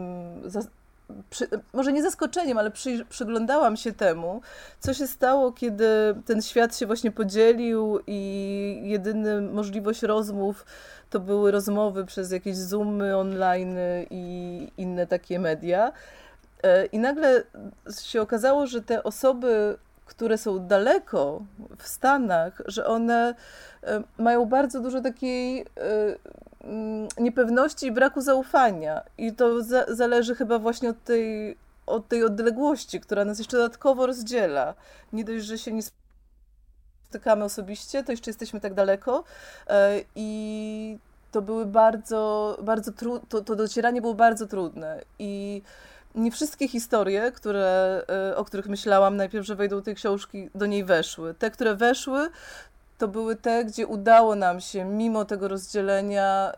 przy, 1.30 1.48
może 1.72 1.92
nie 1.92 2.02
zaskoczeniem, 2.02 2.58
ale 2.58 2.70
przy, 2.70 3.04
przyglądałam 3.04 3.76
się 3.76 3.92
temu, 3.92 4.40
co 4.80 4.94
się 4.94 5.06
stało, 5.06 5.52
kiedy 5.52 5.88
ten 6.26 6.42
świat 6.42 6.76
się 6.76 6.86
właśnie 6.86 7.10
podzielił 7.10 8.00
i 8.06 8.80
jedyna 8.84 9.40
możliwość 9.52 10.02
rozmów 10.02 10.64
to 11.10 11.20
były 11.20 11.50
rozmowy 11.50 12.04
przez 12.04 12.32
jakieś 12.32 12.56
Zoomy 12.56 13.16
online 13.16 13.76
i 14.10 14.68
inne 14.76 15.06
takie 15.06 15.38
media. 15.38 15.92
E, 16.62 16.86
I 16.86 16.98
nagle 16.98 17.42
się 18.02 18.22
okazało, 18.22 18.66
że 18.66 18.82
te 18.82 19.02
osoby, 19.02 19.76
które 20.06 20.38
są 20.38 20.66
daleko 20.66 21.42
w 21.78 21.88
Stanach, 21.88 22.62
że 22.66 22.86
one 22.86 23.34
e, 23.82 24.02
mają 24.18 24.44
bardzo 24.44 24.80
dużo 24.80 25.00
takiej 25.00 25.60
e, 25.60 25.64
niepewności 27.18 27.86
i 27.86 27.92
braku 27.92 28.20
zaufania. 28.20 29.02
I 29.18 29.32
to 29.32 29.62
za 29.62 29.84
zależy 29.88 30.34
chyba 30.34 30.58
właśnie 30.58 30.90
od 30.90 31.04
tej, 31.04 31.56
od 31.86 32.08
tej 32.08 32.24
odległości, 32.24 33.00
która 33.00 33.24
nas 33.24 33.38
jeszcze 33.38 33.56
dodatkowo 33.56 34.06
rozdziela. 34.06 34.74
Nie 35.12 35.24
dość, 35.24 35.44
że 35.44 35.58
się 35.58 35.72
nie 35.72 35.82
spotykamy 37.08 37.44
osobiście, 37.44 38.04
to 38.04 38.12
jeszcze 38.12 38.30
jesteśmy 38.30 38.60
tak 38.60 38.74
daleko. 38.74 39.24
I 40.14 40.98
to 41.32 41.42
były 41.42 41.66
bardzo, 41.66 42.56
bardzo 42.62 42.92
trudne, 42.92 43.26
to, 43.28 43.40
to 43.40 43.56
docieranie 43.56 44.00
było 44.00 44.14
bardzo 44.14 44.46
trudne. 44.46 45.00
I 45.18 45.62
nie 46.14 46.30
wszystkie 46.30 46.68
historie, 46.68 47.32
które, 47.32 48.02
e, 48.08 48.36
o 48.36 48.44
których 48.44 48.66
myślałam 48.66 49.16
najpierw, 49.16 49.46
że 49.46 49.56
wejdą 49.56 49.76
do 49.76 49.82
tej 49.82 49.94
książki, 49.94 50.50
do 50.54 50.66
niej 50.66 50.84
weszły. 50.84 51.34
Te, 51.34 51.50
które 51.50 51.74
weszły, 51.74 52.28
to 52.98 53.08
były 53.08 53.36
te, 53.36 53.64
gdzie 53.64 53.86
udało 53.86 54.34
nam 54.34 54.60
się 54.60 54.84
mimo 54.84 55.24
tego 55.24 55.48
rozdzielenia 55.48 56.52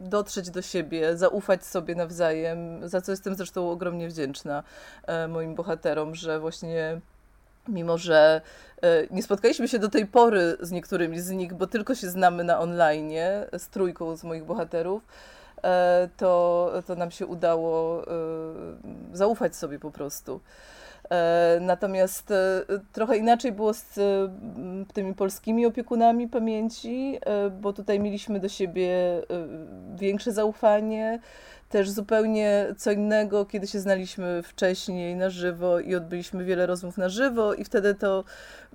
dotrzeć 0.00 0.50
do 0.50 0.62
siebie, 0.62 1.16
zaufać 1.16 1.66
sobie 1.66 1.94
nawzajem, 1.94 2.88
za 2.88 3.00
co 3.00 3.12
jestem 3.12 3.34
zresztą 3.34 3.70
ogromnie 3.70 4.08
wdzięczna 4.08 4.62
moim 5.28 5.54
bohaterom, 5.54 6.14
że 6.14 6.40
właśnie 6.40 7.00
mimo 7.68 7.98
że 7.98 8.40
nie 9.10 9.22
spotkaliśmy 9.22 9.68
się 9.68 9.78
do 9.78 9.88
tej 9.88 10.06
pory 10.06 10.56
z 10.60 10.70
niektórymi 10.70 11.20
z 11.20 11.30
nich, 11.30 11.54
bo 11.54 11.66
tylko 11.66 11.94
się 11.94 12.10
znamy 12.10 12.44
na 12.44 12.60
online 12.60 13.10
z 13.58 13.68
trójką 13.68 14.16
z 14.16 14.24
moich 14.24 14.44
bohaterów, 14.44 15.02
to, 16.16 16.72
to 16.86 16.94
nam 16.94 17.10
się 17.10 17.26
udało 17.26 18.04
zaufać 19.12 19.56
sobie 19.56 19.78
po 19.78 19.90
prostu. 19.90 20.40
E, 21.10 21.58
natomiast 21.60 22.32
trochę 22.92 23.16
inaczej 23.16 23.52
było 23.52 23.74
z 23.74 23.98
tymi 24.92 25.14
polskimi 25.14 25.66
opiekunami 25.66 26.28
pamięci, 26.28 27.18
bo 27.60 27.72
tutaj 27.72 28.00
mieliśmy 28.00 28.40
do 28.40 28.48
siebie 28.48 28.92
większe 29.96 30.32
zaufanie, 30.32 31.20
też 31.68 31.90
zupełnie 31.90 32.66
co 32.76 32.90
innego, 32.90 33.46
kiedy 33.46 33.66
się 33.66 33.80
znaliśmy 33.80 34.42
wcześniej 34.42 35.16
na 35.16 35.30
żywo 35.30 35.80
i 35.80 35.94
odbyliśmy 35.94 36.44
wiele 36.44 36.66
rozmów 36.66 36.98
na 36.98 37.08
żywo, 37.08 37.54
i 37.54 37.64
wtedy 37.64 37.94
to, 37.94 38.24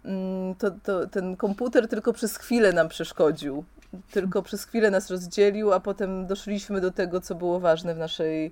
mm, 0.06 0.56
to, 0.56 0.72
to 0.72 1.08
ten 1.08 1.36
komputer 1.36 1.88
tylko 1.88 2.14
przez 2.14 2.38
chwilę 2.38 2.74
nam 2.74 2.90
przeszkodził 2.90 3.64
tylko 4.12 4.42
przez 4.42 4.66
chwilę 4.66 4.92
nas 4.92 5.10
rozdzielił, 5.10 5.74
a 5.74 5.80
potem 5.80 6.28
doszliśmy 6.28 6.82
do 6.82 6.92
tego, 6.92 7.22
co 7.22 7.36
było 7.36 7.60
ważne 7.60 7.96
w 7.96 7.98
naszej 7.98 8.52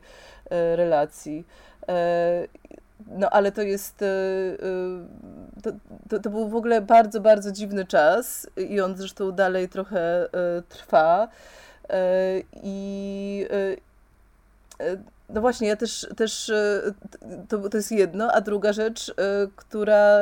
e, 0.49 0.75
relacji. 0.75 1.45
No 3.07 3.29
ale 3.29 3.51
to 3.51 3.61
jest, 3.61 4.01
e, 4.01 4.07
to, 5.63 5.71
to, 6.09 6.19
to, 6.19 6.29
był 6.29 6.49
w 6.49 6.55
ogóle 6.55 6.81
bardzo, 6.81 7.21
bardzo 7.21 7.51
dziwny 7.51 7.85
czas 7.85 8.47
i 8.57 8.81
on 8.81 8.95
zresztą 8.97 9.31
dalej 9.31 9.69
trochę 9.69 10.29
trwa. 10.69 11.27
I 12.63 13.47
no 15.29 15.41
właśnie, 15.41 15.67
ja 15.67 15.75
też, 15.75 16.07
też 16.17 16.51
to, 17.49 17.69
to 17.69 17.77
jest 17.77 17.91
jedno, 17.91 18.31
a 18.31 18.41
druga 18.41 18.73
rzecz, 18.73 19.13
która 19.55 20.17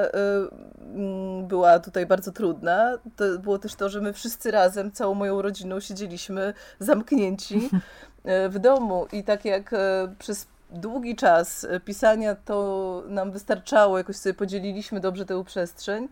mm, 0.96 1.48
była 1.48 1.80
tutaj 1.80 2.06
bardzo 2.06 2.32
trudna, 2.32 2.98
to 3.16 3.40
było 3.40 3.60
też 3.60 3.76
to, 3.76 3.90
że 3.90 4.02
my 4.02 4.14
wszyscy 4.14 4.52
razem, 4.52 4.92
całą 4.92 5.14
moją 5.14 5.42
rodziną 5.42 5.80
siedzieliśmy 5.80 6.54
zamknięci 6.80 7.70
w 8.50 8.60
domu 8.60 9.08
i 9.12 9.24
tak 9.24 9.46
jak 9.46 9.76
przez 10.20 10.48
długi 10.70 11.16
czas 11.16 11.68
pisania 11.86 12.36
to 12.36 13.04
nam 13.08 13.32
wystarczało, 13.32 13.98
jakoś 13.98 14.16
sobie 14.16 14.34
podzieliliśmy 14.34 15.00
dobrze 15.00 15.26
tę 15.26 15.44
przestrzeń, 15.44 16.08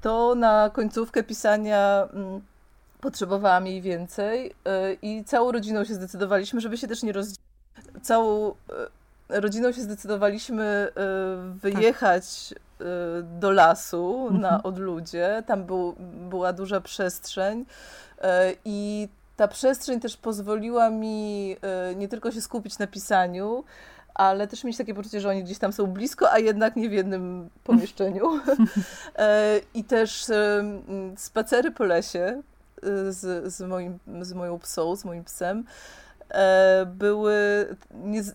to 0.00 0.34
na 0.34 0.70
końcówkę 0.72 1.22
pisania 1.22 2.08
mm, 2.12 2.40
potrzebowałam 3.00 3.66
jej 3.66 3.82
więcej 3.82 4.54
i 5.02 5.24
całą 5.24 5.52
rodziną 5.52 5.84
się 5.84 5.94
zdecydowaliśmy, 5.94 6.60
żeby 6.60 6.76
się 6.76 6.88
też 6.88 7.02
nie 7.02 7.12
rozdzielić 7.12 7.48
całą 8.02 8.54
e, 9.30 9.40
rodziną 9.40 9.72
się 9.72 9.82
zdecydowaliśmy 9.82 10.64
e, 10.64 10.90
wyjechać 11.60 12.54
do 13.22 13.50
lasu 13.50 14.22
mhm. 14.22 14.40
na 14.40 14.62
odludzie. 14.62 15.42
Tam 15.46 15.64
był, 15.64 15.94
była 16.30 16.52
duża 16.52 16.80
przestrzeń 16.80 17.64
i 18.64 19.08
ta 19.38 19.48
przestrzeń 19.48 20.00
też 20.00 20.16
pozwoliła 20.16 20.90
mi 20.90 21.56
nie 21.96 22.08
tylko 22.08 22.30
się 22.30 22.40
skupić 22.40 22.78
na 22.78 22.86
pisaniu, 22.86 23.64
ale 24.14 24.48
też 24.48 24.64
mieć 24.64 24.76
takie 24.76 24.94
poczucie, 24.94 25.20
że 25.20 25.28
oni 25.28 25.44
gdzieś 25.44 25.58
tam 25.58 25.72
są 25.72 25.86
blisko, 25.86 26.32
a 26.32 26.38
jednak 26.38 26.76
nie 26.76 26.88
w 26.88 26.92
jednym 26.92 27.50
pomieszczeniu. 27.64 28.30
I 29.74 29.84
też 29.84 30.24
spacery 31.16 31.70
po 31.70 31.84
lesie 31.84 32.42
z, 33.08 33.52
z, 33.54 33.60
moim, 33.60 33.98
z 34.20 34.32
moją 34.32 34.58
psą, 34.58 34.96
z 34.96 35.04
moim 35.04 35.24
psem. 35.24 35.64
E, 36.30 36.86
były 36.86 37.36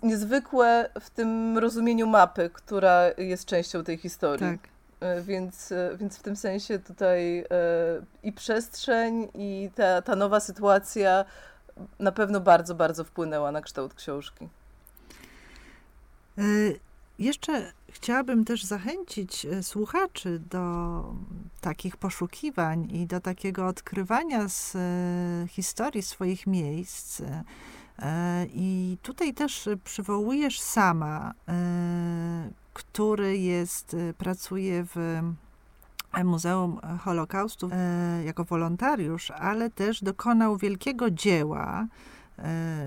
niezwykłe 0.04 0.90
w 1.00 1.10
tym 1.10 1.58
rozumieniu 1.58 2.08
mapy, 2.08 2.50
która 2.54 3.04
jest 3.18 3.46
częścią 3.46 3.84
tej 3.84 3.98
historii. 3.98 4.58
Tak. 4.58 4.73
E, 5.04 5.22
więc, 5.22 5.72
e, 5.72 5.98
więc 5.98 6.18
w 6.18 6.22
tym 6.22 6.36
sensie 6.36 6.80
tutaj 6.80 7.46
i 8.24 8.34
przestrzeń, 8.34 9.28
i 9.36 9.70
ta, 9.76 10.02
ta 10.02 10.16
nowa 10.16 10.40
sytuacja 10.40 11.26
na 12.00 12.12
pewno 12.12 12.40
bardzo, 12.40 12.76
bardzo 12.76 13.04
wpłynęła 13.04 13.52
na 13.52 13.62
kształt 13.62 13.94
książki. 13.94 14.50
Jeszcze 17.20 17.74
chciałabym 17.90 18.46
też 18.46 18.64
zachęcić 18.64 19.48
słuchaczy 19.62 20.40
do 20.50 21.04
takich 21.62 21.98
poszukiwań 21.98 22.88
i 22.92 23.08
do 23.08 23.20
takiego 23.20 23.68
odkrywania 23.68 24.48
z 24.48 24.78
historii 25.50 26.02
swoich 26.02 26.48
miejsc. 26.48 27.22
E, 28.00 28.46
I 28.54 28.98
tutaj 29.02 29.34
też 29.34 29.70
przywołujesz 29.84 30.60
sama, 30.60 31.34
e, 31.48 31.54
który 32.74 33.38
jest, 33.38 33.94
e, 33.94 34.14
pracuje 34.14 34.86
w 34.96 35.22
Muzeum 36.24 36.80
Holokaustu 37.00 37.70
jako 38.26 38.44
wolontariusz, 38.44 39.32
ale 39.32 39.70
też 39.70 40.04
dokonał 40.04 40.58
wielkiego 40.58 41.12
dzieła, 41.12 41.88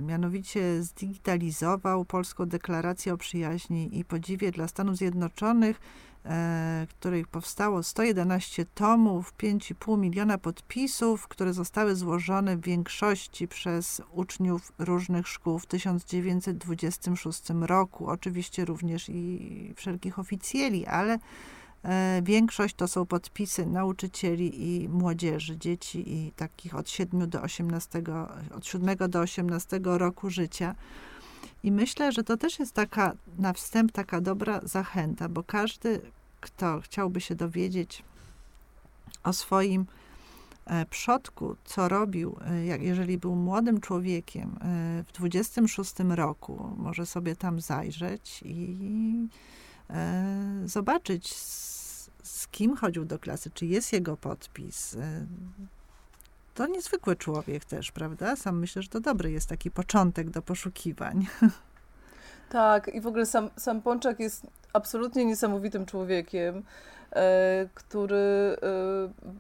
mianowicie 0.03 0.83
zdigitalizował 0.83 2.05
Polską 2.05 2.47
Deklarację 2.47 3.15
o 3.15 3.17
Przyjaźni 3.17 3.99
i 3.99 4.05
Podziwie 4.05 4.53
dla 4.53 4.69
Stanów 4.69 4.97
Zjednoczonych 4.97 5.81
E, 6.29 6.87
której 6.91 7.25
powstało 7.25 7.83
111 7.83 8.65
tomów, 8.65 9.35
5,5 9.39 9.99
miliona 9.99 10.39
podpisów, 10.39 11.29
które 11.29 11.53
zostały 11.53 11.97
złożone 11.97 12.57
w 12.57 12.61
większości 12.61 13.49
przez 13.49 14.03
uczniów 14.13 14.73
różnych 14.79 15.29
szkół 15.29 15.59
w 15.59 15.67
1926 15.67 17.43
roku. 17.61 18.07
Oczywiście 18.07 18.65
również 18.65 19.09
i 19.09 19.73
wszelkich 19.77 20.19
oficjeli, 20.19 20.87
ale 20.87 21.19
e, 21.83 22.21
większość 22.23 22.75
to 22.75 22.89
są 22.89 23.07
podpisy 23.07 23.67
nauczycieli 23.67 24.77
i 24.77 24.89
młodzieży, 24.89 25.57
dzieci 25.57 26.13
i 26.13 26.33
takich 26.33 26.75
od 26.75 26.91
7 26.91 27.31
do 27.31 27.43
18, 27.43 28.03
od 28.55 28.67
7 28.67 28.97
do 29.09 29.21
18 29.21 29.81
roku 29.85 30.31
życia. 30.31 30.75
I 31.63 31.73
myślę, 31.73 32.13
że 32.13 32.25
to 32.25 32.37
też 32.37 32.59
jest 32.59 32.73
taka 32.73 33.13
na 33.39 33.53
wstęp 33.53 33.93
taka 33.93 34.21
dobra 34.21 34.61
zachęta, 34.63 35.29
bo 35.29 35.43
każdy, 35.43 36.01
kto 36.41 36.81
chciałby 36.81 37.21
się 37.21 37.35
dowiedzieć 37.35 38.03
o 39.23 39.33
swoim 39.33 39.87
e, 40.67 40.87
przodku, 40.87 41.57
co 41.65 41.89
robił, 41.89 42.37
e, 42.47 42.67
jak, 42.67 42.83
jeżeli 42.83 43.19
był 43.19 43.35
młodym 43.35 43.81
człowiekiem 43.81 44.59
e, 44.61 45.05
w 45.07 45.13
26 45.13 45.95
roku, 46.09 46.71
może 46.77 47.07
sobie 47.07 47.37
tam 47.37 47.61
zajrzeć 47.61 48.43
i 48.45 49.29
zobaczyć, 50.65 51.35
z, 51.35 52.11
z 52.23 52.49
kim 52.49 52.77
chodził 52.77 53.05
do 53.05 53.19
klasy, 53.19 53.51
czy 53.51 53.67
jest 53.67 53.93
jego 53.93 54.17
podpis. 54.17 54.97
To 56.55 56.67
niezwykły 56.67 57.17
człowiek 57.17 57.65
też, 57.65 57.93
prawda? 57.93 58.37
Sam 58.37 58.59
myślę, 58.59 58.83
że 58.83 58.89
to 58.89 59.01
dobry 59.01 59.31
jest 59.31 59.49
taki 59.49 59.71
początek 59.71 60.31
do 60.31 60.43
poszukiwań. 60.43 61.27
Tak, 62.49 62.89
i 62.95 63.01
w 63.01 63.07
ogóle 63.07 63.27
sam, 63.27 63.51
sam 63.57 63.83
Pączak 63.83 64.21
jest 64.21 64.47
absolutnie 64.77 65.25
niesamowitym 65.25 65.87
człowiekiem, 65.87 66.63
e, 67.13 67.69
który 67.75 68.17
e, 68.17 68.57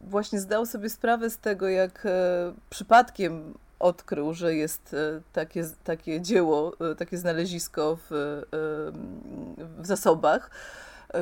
właśnie 0.08 0.40
zdał 0.40 0.66
sobie 0.66 0.90
sprawę 0.90 1.30
z 1.30 1.38
tego, 1.38 1.68
jak 1.68 2.06
e, 2.06 2.52
przypadkiem 2.70 3.54
odkrył, 3.78 4.34
że 4.34 4.54
jest 4.54 4.96
takie, 5.32 5.64
takie 5.84 6.20
dzieło, 6.20 6.72
takie 6.98 7.18
znalezisko 7.18 7.98
w, 8.10 8.42
w 9.78 9.86
zasobach 9.86 10.50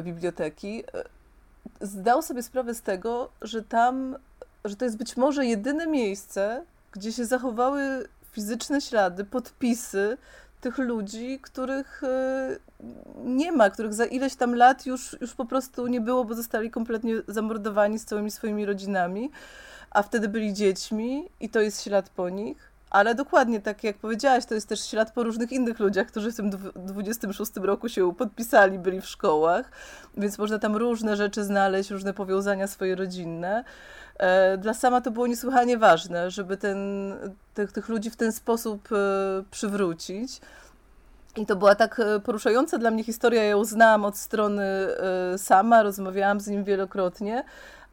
biblioteki. 0.02 0.84
Zdał 1.80 2.22
sobie 2.22 2.42
sprawę 2.42 2.74
z 2.74 2.82
tego, 2.82 3.28
że 3.42 3.62
tam, 3.62 4.16
że 4.64 4.76
to 4.76 4.84
jest 4.84 4.96
być 4.96 5.16
może 5.16 5.46
jedyne 5.46 5.86
miejsce, 5.86 6.64
gdzie 6.92 7.12
się 7.12 7.24
zachowały 7.24 8.08
fizyczne 8.32 8.80
ślady, 8.80 9.24
podpisy 9.24 10.16
tych 10.64 10.78
ludzi, 10.78 11.38
których 11.42 12.04
e, 12.04 12.56
nie 13.24 13.52
ma, 13.52 13.70
których 13.70 13.94
za 13.94 14.04
ileś 14.04 14.34
tam 14.34 14.54
lat 14.54 14.86
już, 14.86 15.16
już 15.20 15.34
po 15.34 15.44
prostu 15.44 15.86
nie 15.86 16.00
było, 16.00 16.24
bo 16.24 16.34
zostali 16.34 16.70
kompletnie 16.70 17.14
zamordowani 17.28 17.98
z 17.98 18.04
całymi 18.04 18.30
swoimi 18.30 18.66
rodzinami, 18.66 19.30
a 19.90 20.02
wtedy 20.02 20.28
byli 20.28 20.52
dziećmi 20.52 21.28
i 21.40 21.48
to 21.48 21.60
jest 21.60 21.82
ślad 21.82 22.08
po 22.08 22.28
nich. 22.28 22.72
Ale 22.90 23.14
dokładnie 23.14 23.60
tak 23.60 23.84
jak 23.84 23.96
powiedziałaś, 23.98 24.44
to 24.46 24.54
jest 24.54 24.68
też 24.68 24.86
ślad 24.86 25.12
po 25.12 25.22
różnych 25.22 25.52
innych 25.52 25.78
ludziach, 25.78 26.06
którzy 26.06 26.32
w 26.32 26.36
tym 26.36 26.50
26 26.76 27.52
roku 27.56 27.88
się 27.88 28.14
podpisali, 28.14 28.78
byli 28.78 29.00
w 29.00 29.06
szkołach, 29.06 29.70
więc 30.16 30.38
można 30.38 30.58
tam 30.58 30.76
różne 30.76 31.16
rzeczy 31.16 31.44
znaleźć, 31.44 31.90
różne 31.90 32.12
powiązania 32.14 32.66
swoje 32.66 32.94
rodzinne. 32.94 33.64
E, 34.18 34.58
dla 34.58 34.74
sama 34.74 35.00
to 35.00 35.10
było 35.10 35.26
niesłychanie 35.26 35.78
ważne, 35.78 36.30
żeby 36.30 36.56
ten, 36.56 36.78
tych, 37.54 37.72
tych 37.72 37.88
ludzi 37.88 38.10
w 38.10 38.16
ten 38.16 38.32
sposób 38.32 38.88
e, 38.92 38.96
przywrócić. 39.50 40.40
I 41.36 41.46
to 41.46 41.56
była 41.56 41.74
tak 41.74 42.00
e, 42.00 42.20
poruszająca 42.20 42.78
dla 42.78 42.90
mnie 42.90 43.04
historia. 43.04 43.42
Ja 43.42 43.50
ją 43.50 43.64
znałam 43.64 44.04
od 44.04 44.16
strony 44.16 44.64
sama, 45.36 45.82
rozmawiałam 45.82 46.40
z 46.40 46.46
nim 46.46 46.64
wielokrotnie, 46.64 47.44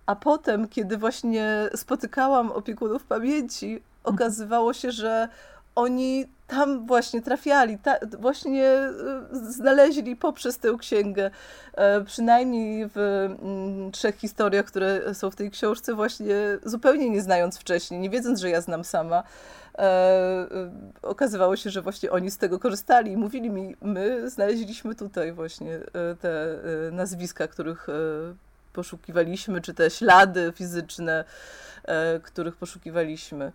A 0.06 0.16
potem, 0.16 0.68
kiedy 0.68 0.98
właśnie 0.98 1.70
spotykałam 1.76 2.52
opiekunów 2.52 3.04
pamięci, 3.04 3.82
okazywało 4.04 4.74
się, 4.74 4.92
że 4.92 5.28
oni 5.76 6.26
tam 6.48 6.86
właśnie 6.86 7.22
trafiali, 7.22 7.78
ta, 7.78 8.00
właśnie 8.20 8.68
e, 8.70 8.92
znaleźli 9.32 10.16
poprzez 10.16 10.58
tę 10.58 10.76
księgę, 10.80 11.32
e, 11.74 12.02
przynajmniej 12.02 12.90
w 12.96 12.98
mm, 12.98 13.92
trzech 13.92 14.16
historiach, 14.16 14.66
które 14.66 15.16
są 15.16 15.32
w 15.32 15.36
tej 15.36 15.52
książce, 15.52 15.94
właśnie 15.94 16.36
zupełnie 16.64 17.10
nie 17.10 17.22
znając 17.22 17.58
wcześniej, 17.58 18.00
nie 18.00 18.10
wiedząc, 18.10 18.40
że 18.40 18.50
ja 18.50 18.62
znam 18.62 18.84
sama, 18.84 19.24
e, 19.78 20.48
okazywało 21.02 21.56
się, 21.56 21.70
że 21.70 21.82
właśnie 21.82 22.12
oni 22.12 22.32
z 22.32 22.38
tego 22.38 22.60
korzystali 22.60 23.12
i 23.12 23.18
mówili 23.18 23.50
mi, 23.50 23.76
my 23.82 24.30
znaleźliśmy 24.30 24.96
tutaj 24.96 25.32
właśnie 25.32 25.80
te 26.22 26.46
nazwiska, 26.92 27.48
których 27.48 27.88
poszukiwaliśmy, 28.74 29.62
czy 29.62 29.74
te 29.74 29.90
ślady 29.90 30.54
fizyczne, 30.56 31.24
których 32.24 32.56
poszukiwaliśmy. 32.56 33.52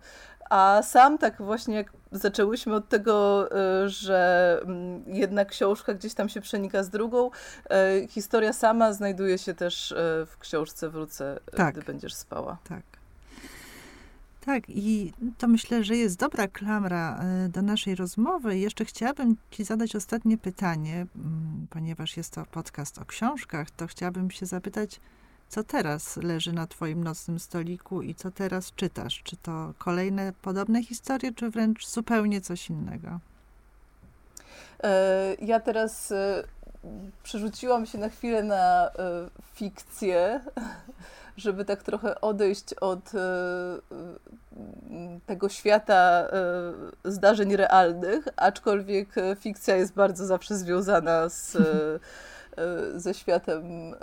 A 0.49 0.81
sam 0.83 1.17
tak 1.17 1.41
właśnie 1.41 1.75
jak 1.75 1.93
zaczęłyśmy 2.11 2.75
od 2.75 2.89
tego, 2.89 3.47
e, 3.51 3.89
że 3.89 4.59
mm, 4.63 5.03
jedna 5.07 5.45
książka 5.45 5.93
gdzieś 5.93 6.13
tam 6.13 6.29
się 6.29 6.41
przenika 6.41 6.83
z 6.83 6.89
drugą, 6.89 7.29
e, 7.69 8.07
historia 8.07 8.53
sama 8.53 8.93
znajduje 8.93 9.37
się 9.37 9.53
też 9.53 9.91
e, 9.91 9.95
w 10.25 10.37
książce 10.39 10.89
Wrócę, 10.89 11.39
tak. 11.55 11.75
gdy 11.75 11.85
będziesz 11.85 12.13
spała. 12.13 12.57
Tak. 12.69 12.96
Tak, 14.47 14.63
i 14.69 15.13
to 15.37 15.47
myślę, 15.47 15.83
że 15.83 15.95
jest 15.95 16.19
dobra 16.19 16.47
klamra 16.47 17.19
do 17.49 17.61
naszej 17.61 17.95
rozmowy. 17.95 18.57
Jeszcze 18.57 18.85
chciałabym 18.85 19.35
Ci 19.51 19.63
zadać 19.63 19.95
ostatnie 19.95 20.37
pytanie, 20.37 21.05
mm, 21.15 21.67
ponieważ 21.69 22.17
jest 22.17 22.33
to 22.33 22.45
podcast 22.45 22.97
o 22.97 23.05
książkach, 23.05 23.71
to 23.71 23.87
chciałabym 23.87 24.31
się 24.31 24.45
zapytać, 24.45 24.99
co 25.49 25.63
teraz 25.63 26.17
leży 26.17 26.53
na 26.53 26.67
Twoim 26.67 27.03
nocnym 27.03 27.39
stoliku 27.39 28.01
i 28.01 28.15
co 28.15 28.31
teraz 28.31 28.73
czytasz? 28.75 29.21
Czy 29.23 29.37
to 29.37 29.73
kolejne 29.77 30.33
podobne 30.41 30.83
historie, 30.83 31.33
czy 31.33 31.49
wręcz 31.49 31.87
zupełnie 31.87 32.41
coś 32.41 32.69
innego? 32.69 33.19
E, 34.83 35.35
ja 35.41 35.59
teraz 35.59 36.11
e, 36.11 36.43
przerzuciłam 37.23 37.85
się 37.85 37.97
na 37.97 38.09
chwilę 38.09 38.43
na 38.43 38.87
e, 38.87 38.91
fikcję, 39.53 40.41
żeby 41.37 41.65
tak 41.65 41.83
trochę 41.83 42.21
odejść 42.21 42.73
od 42.73 43.11
tego 45.25 45.49
świata 45.49 46.27
zdarzeń 47.05 47.55
realnych, 47.55 48.27
aczkolwiek 48.35 49.15
fikcja 49.39 49.75
jest 49.75 49.93
bardzo 49.93 50.25
zawsze 50.25 50.55
związana 50.55 51.29
z 51.29 51.57
E, 52.57 52.99
ze 52.99 53.13
światem 53.13 53.93
e, 53.93 53.97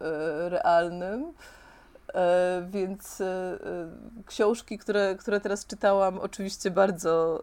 e, 0.00 0.48
realnym. 0.48 1.32
Więc 2.70 3.22
książki, 4.26 4.78
które, 4.78 5.16
które 5.18 5.40
teraz 5.40 5.66
czytałam, 5.66 6.18
oczywiście 6.18 6.70
bardzo 6.70 7.42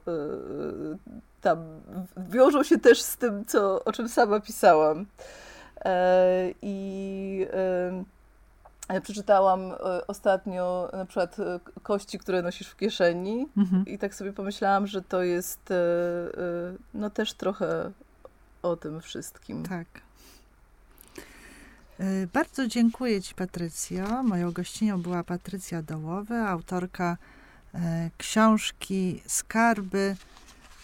tam 1.41 1.81
wiążą 2.17 2.63
się 2.63 2.79
też 2.79 3.01
z 3.01 3.17
tym, 3.17 3.45
co, 3.45 3.83
o 3.83 3.91
czym 3.91 4.09
sama 4.09 4.39
pisałam. 4.39 5.05
I 6.61 7.47
przeczytałam 9.01 9.59
ostatnio 10.07 10.89
na 10.93 11.05
przykład 11.05 11.37
kości, 11.83 12.19
które 12.19 12.41
nosisz 12.41 12.67
w 12.67 12.75
kieszeni 12.75 13.47
mhm. 13.57 13.85
i 13.85 13.97
tak 13.97 14.15
sobie 14.15 14.33
pomyślałam, 14.33 14.87
że 14.87 15.01
to 15.01 15.23
jest 15.23 15.73
no 16.93 17.09
też 17.09 17.33
trochę 17.33 17.91
o 18.61 18.75
tym 18.75 19.01
wszystkim. 19.01 19.63
Tak. 19.63 19.87
E, 21.99 22.27
bardzo 22.33 22.67
dziękuję 22.67 23.21
Ci, 23.21 23.35
Patrycjo. 23.35 24.23
Moją 24.23 24.51
gościnią 24.51 25.01
była 25.01 25.23
Patrycja 25.23 25.81
Dołowa, 25.81 26.47
autorka 26.47 27.17
e, 27.73 28.09
książki 28.17 29.21
Skarby 29.27 30.15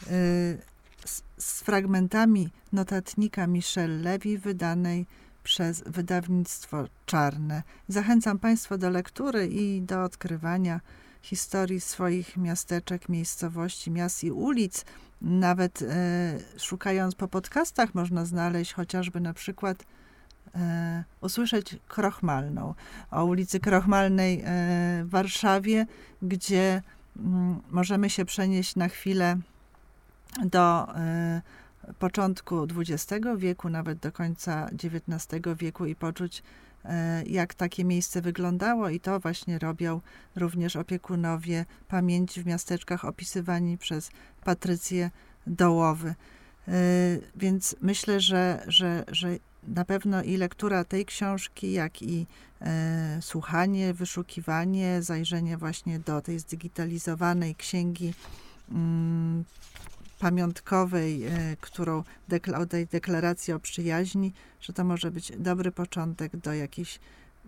e, 0.03 0.11
z, 1.37 1.61
fragmentami 1.61 2.49
notatnika 2.73 3.47
Michelle 3.47 4.01
Levy, 4.01 4.37
wydanej 4.37 5.05
przez 5.43 5.83
wydawnictwo 5.85 6.87
Czarne. 7.05 7.63
Zachęcam 7.87 8.39
Państwa 8.39 8.77
do 8.77 8.89
lektury 8.89 9.47
i 9.47 9.81
do 9.81 10.03
odkrywania 10.03 10.79
historii 11.21 11.81
swoich 11.81 12.37
miasteczek, 12.37 13.09
miejscowości, 13.09 13.91
miast 13.91 14.23
i 14.23 14.31
ulic. 14.31 14.85
Nawet 15.21 15.83
szukając 16.57 17.15
po 17.15 17.27
podcastach 17.27 17.95
można 17.95 18.25
znaleźć 18.25 18.73
chociażby 18.73 19.19
na 19.19 19.33
przykład 19.33 19.83
e, 20.55 21.03
usłyszeć 21.21 21.75
Krochmalną, 21.87 22.73
o 23.11 23.25
ulicy 23.25 23.59
Krochmalnej 23.59 24.39
e, 24.39 24.45
w 25.05 25.09
Warszawie, 25.09 25.85
gdzie 26.21 26.81
m, 27.17 27.25
mm, 27.25 27.61
możemy 27.69 28.09
się 28.09 28.25
przenieść 28.25 28.75
na 28.75 28.87
chwilę 28.87 29.37
do 30.45 30.95
e, 30.95 31.41
początku 31.99 32.67
XX 32.77 33.27
wieku, 33.37 33.69
nawet 33.69 33.99
do 33.99 34.11
końca 34.11 34.69
XIX 34.83 35.57
wieku 35.57 35.85
i 35.85 35.95
poczuć, 35.95 36.43
e, 36.85 37.23
jak 37.23 37.53
takie 37.53 37.85
miejsce 37.85 38.21
wyglądało, 38.21 38.89
i 38.89 38.99
to 38.99 39.19
właśnie 39.19 39.59
robią 39.59 40.01
również 40.35 40.75
opiekunowie 40.75 41.65
pamięci 41.87 42.43
w 42.43 42.45
miasteczkach 42.45 43.05
opisywani 43.05 43.77
przez 43.77 44.11
Patrycję 44.43 45.11
Dołowy. 45.47 46.15
E, 46.67 46.73
więc 47.35 47.75
myślę, 47.81 48.19
że, 48.19 48.63
że, 48.67 49.03
że 49.07 49.37
na 49.63 49.85
pewno 49.85 50.23
i 50.23 50.37
lektura 50.37 50.83
tej 50.83 51.05
książki, 51.05 51.71
jak 51.71 52.01
i 52.01 52.27
e, 52.61 53.19
słuchanie, 53.21 53.93
wyszukiwanie, 53.93 55.01
zajrzenie 55.01 55.57
właśnie 55.57 55.99
do 55.99 56.21
tej 56.21 56.39
zdigitalizowanej 56.39 57.55
księgi 57.55 58.13
mm, 58.71 59.45
pamiątkowej, 60.19 61.25
e, 61.25 61.31
którą 61.61 62.03
dekla, 62.27 62.65
tej 62.65 62.87
deklaracji 62.87 63.53
o 63.53 63.59
przyjaźni, 63.59 64.33
że 64.61 64.73
to 64.73 64.83
może 64.83 65.11
być 65.11 65.31
dobry 65.37 65.71
początek 65.71 66.37
do 66.37 66.53
jakichś 66.53 66.99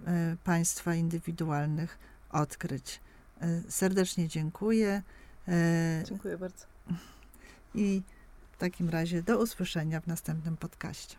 e, 0.06 0.36
państwa 0.44 0.96
indywidualnych 0.96 2.00
odkryć. 2.30 3.00
E, 3.42 3.62
serdecznie 3.70 4.28
dziękuję. 4.28 5.02
Dziękuję 6.08 6.38
bardzo. 6.38 6.66
I 7.76 8.02
w 8.52 8.58
takim 8.58 8.90
razie 8.90 9.24
do 9.24 9.40
usłyszenia 9.40 10.02
w 10.02 10.08
następnym 10.08 10.58
podcaście. 10.58 11.16